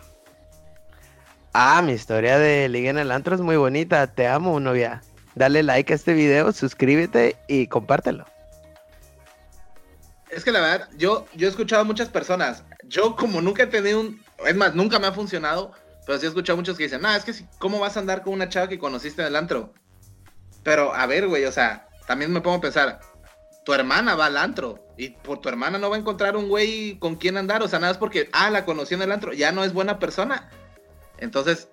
[1.54, 4.08] Ah, mi historia de ligue en el antro es muy bonita.
[4.08, 5.02] Te amo, novia.
[5.36, 8.26] Dale like a este video, suscríbete y compártelo.
[10.32, 12.64] Es que la verdad, yo, yo he escuchado a muchas personas.
[12.84, 14.24] Yo como nunca he tenido un...
[14.46, 15.74] Es más, nunca me ha funcionado.
[16.06, 18.00] Pero sí he escuchado a muchos que dicen, no, es que si- ¿cómo vas a
[18.00, 19.74] andar con una chava que conociste en el antro?
[20.64, 23.00] Pero, a ver, güey, o sea, también me pongo a pensar,
[23.66, 24.88] tu hermana va al antro.
[24.98, 27.62] Y por tu hermana no va a encontrar un güey con quien andar.
[27.62, 29.34] O sea, nada es porque, ah, la conocí en el antro.
[29.34, 30.50] Ya no es buena persona.
[31.18, 31.68] Entonces,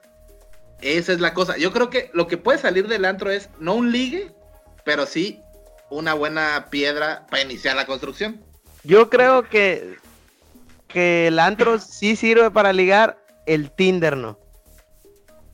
[0.80, 1.56] esa es la cosa.
[1.56, 4.34] Yo creo que lo que puede salir del antro es no un ligue,
[4.84, 5.40] pero sí
[5.90, 8.44] una buena piedra para iniciar la construcción.
[8.84, 9.96] Yo creo que,
[10.86, 14.38] que el antro sí sirve para ligar, el Tinder no.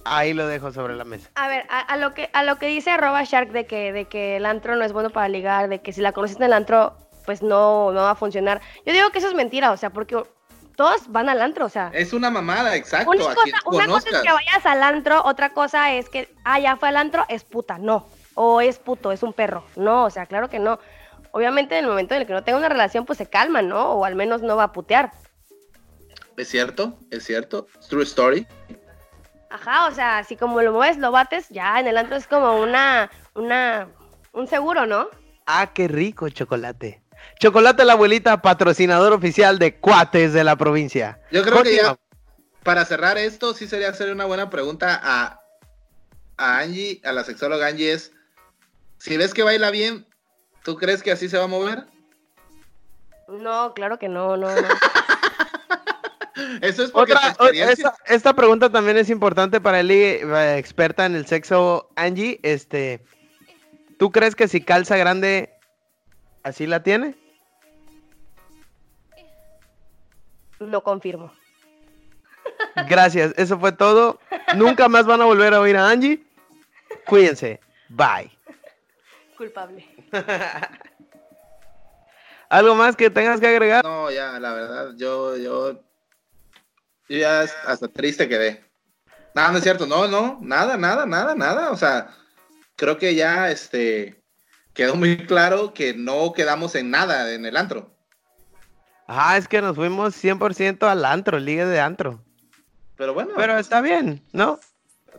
[0.05, 1.31] Ahí lo dejo sobre la mesa.
[1.35, 4.05] A ver, a, a lo que a lo que dice arroba Shark de que, de
[4.05, 6.53] que el antro no es bueno para ligar, de que si la conociste en el
[6.53, 6.95] antro,
[7.25, 8.61] pues no, no va a funcionar.
[8.85, 10.23] Yo digo que eso es mentira, o sea, porque
[10.77, 11.91] todos van al antro, o sea.
[11.95, 13.11] Es una mamada, exacto.
[13.11, 16.77] Una, cosa, una cosa es que vayas al antro, otra cosa es que, ah, ya
[16.77, 18.07] fue al antro, es puta, no.
[18.35, 19.65] O es puto, es un perro.
[19.77, 20.79] No, o sea, claro que no.
[21.35, 23.95] Obviamente en el momento en el que no tenga una relación, pues se calma, ¿no?
[23.95, 25.11] O al menos no va a putear.
[26.37, 27.67] Es cierto, es cierto.
[27.89, 28.47] True story.
[29.51, 32.63] Ajá, o sea, si como lo mueves, lo bates, ya en el antro es como
[32.63, 33.89] una, una,
[34.33, 35.09] un seguro, ¿no?
[35.45, 37.03] Ah, qué rico chocolate.
[37.41, 41.19] Chocolate la abuelita, patrocinador oficial de cuates de la provincia.
[41.33, 41.97] Yo creo que ya,
[42.63, 45.41] para cerrar esto, sí sería hacer una buena pregunta a,
[46.37, 48.13] a Angie, a la sexóloga Angie, es,
[48.99, 50.07] si ves que baila bien,
[50.65, 51.85] ¿tú crees que así se va a mover?
[53.29, 54.69] No, claro que no, no, no.
[56.61, 61.15] Eso es porque Otra, esta, esta pregunta también es importante para el eh, experta en
[61.15, 62.41] el sexo, Angie.
[62.43, 63.05] Este,
[63.99, 65.55] ¿tú crees que si calza grande
[66.43, 67.15] así la tiene?
[70.59, 71.33] No confirmo.
[72.89, 74.19] Gracias, eso fue todo.
[74.57, 76.25] Nunca más van a volver a oír a Angie.
[77.07, 77.61] Cuídense.
[77.89, 78.31] Bye.
[79.37, 79.87] Culpable.
[82.49, 83.85] ¿Algo más que tengas que agregar?
[83.85, 85.73] No, ya, la verdad, yo, yo,
[87.09, 88.65] yo ya hasta triste quedé.
[89.35, 91.71] Nada, no es cierto, no, no, nada, nada, nada, nada.
[91.71, 92.15] O sea,
[92.77, 94.23] creo que ya, este,
[94.73, 97.93] quedó muy claro que no quedamos en nada en el antro.
[99.07, 102.25] Ah, es que nos fuimos 100% al antro, liga de antro.
[102.97, 104.61] Pero bueno, Pero está bien, ¿no?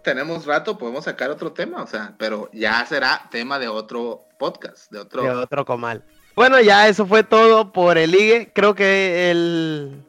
[0.04, 4.92] Tenemos rato, podemos sacar otro tema, o sea, pero ya será tema de otro podcast,
[4.92, 5.24] de otro.
[5.24, 6.04] De otro comal.
[6.36, 8.52] Bueno, ya eso fue todo por el ligue.
[8.54, 10.04] Creo que el,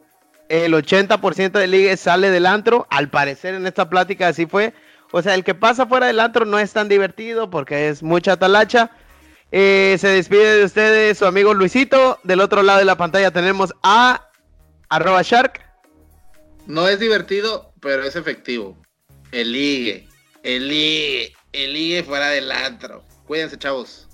[0.48, 2.86] el 80% del ligue sale del antro.
[2.90, 4.74] Al parecer en esta plática así fue.
[5.12, 8.36] O sea, el que pasa fuera del antro no es tan divertido porque es mucha
[8.36, 8.90] talacha.
[9.52, 12.18] Eh, se despide de ustedes su amigo Luisito.
[12.24, 14.28] Del otro lado de la pantalla tenemos a
[14.88, 15.64] arroba shark.
[16.66, 18.76] No es divertido, pero es efectivo.
[19.32, 20.08] El ligue,
[20.42, 23.02] el ligue, el ligue fuera del antro.
[23.26, 24.08] Cuídense, chavos.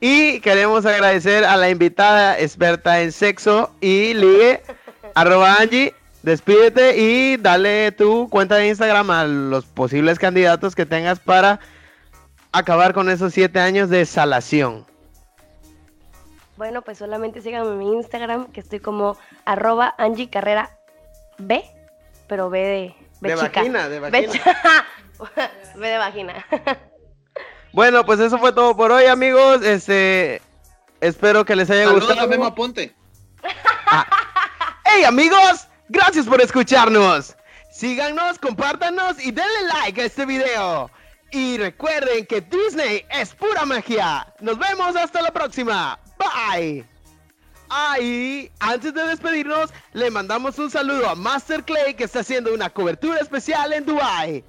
[0.00, 4.62] Y queremos agradecer a la invitada experta en sexo y ligue,
[5.14, 5.94] arroba Angie.
[6.22, 11.60] Despídete y dale tu cuenta de Instagram a los posibles candidatos que tengas para
[12.52, 14.86] acabar con esos siete años de salación.
[16.56, 19.16] Bueno, pues solamente síganme en mi Instagram, que estoy como
[19.46, 20.76] arroba Angie Carrera
[21.38, 21.64] B,
[22.26, 24.32] pero B de, B De vagina, de vagina.
[25.76, 26.46] B de vagina.
[27.72, 29.62] Bueno, pues eso fue todo por hoy, amigos.
[29.62, 30.40] Este,
[31.00, 32.26] espero que les haya Saludos gustado.
[32.26, 32.94] a Memo Aponte.
[34.84, 35.68] ¡Hey amigos!
[35.88, 37.36] Gracias por escucharnos.
[37.70, 40.90] Síganos, compártanos y denle like a este video.
[41.30, 44.26] Y recuerden que Disney es pura magia.
[44.40, 45.98] Nos vemos hasta la próxima.
[46.18, 46.84] Bye.
[47.72, 52.68] Ahí, antes de despedirnos, le mandamos un saludo a Master Clay que está haciendo una
[52.68, 54.44] cobertura especial en Dubai.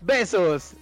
[0.00, 0.74] Besos.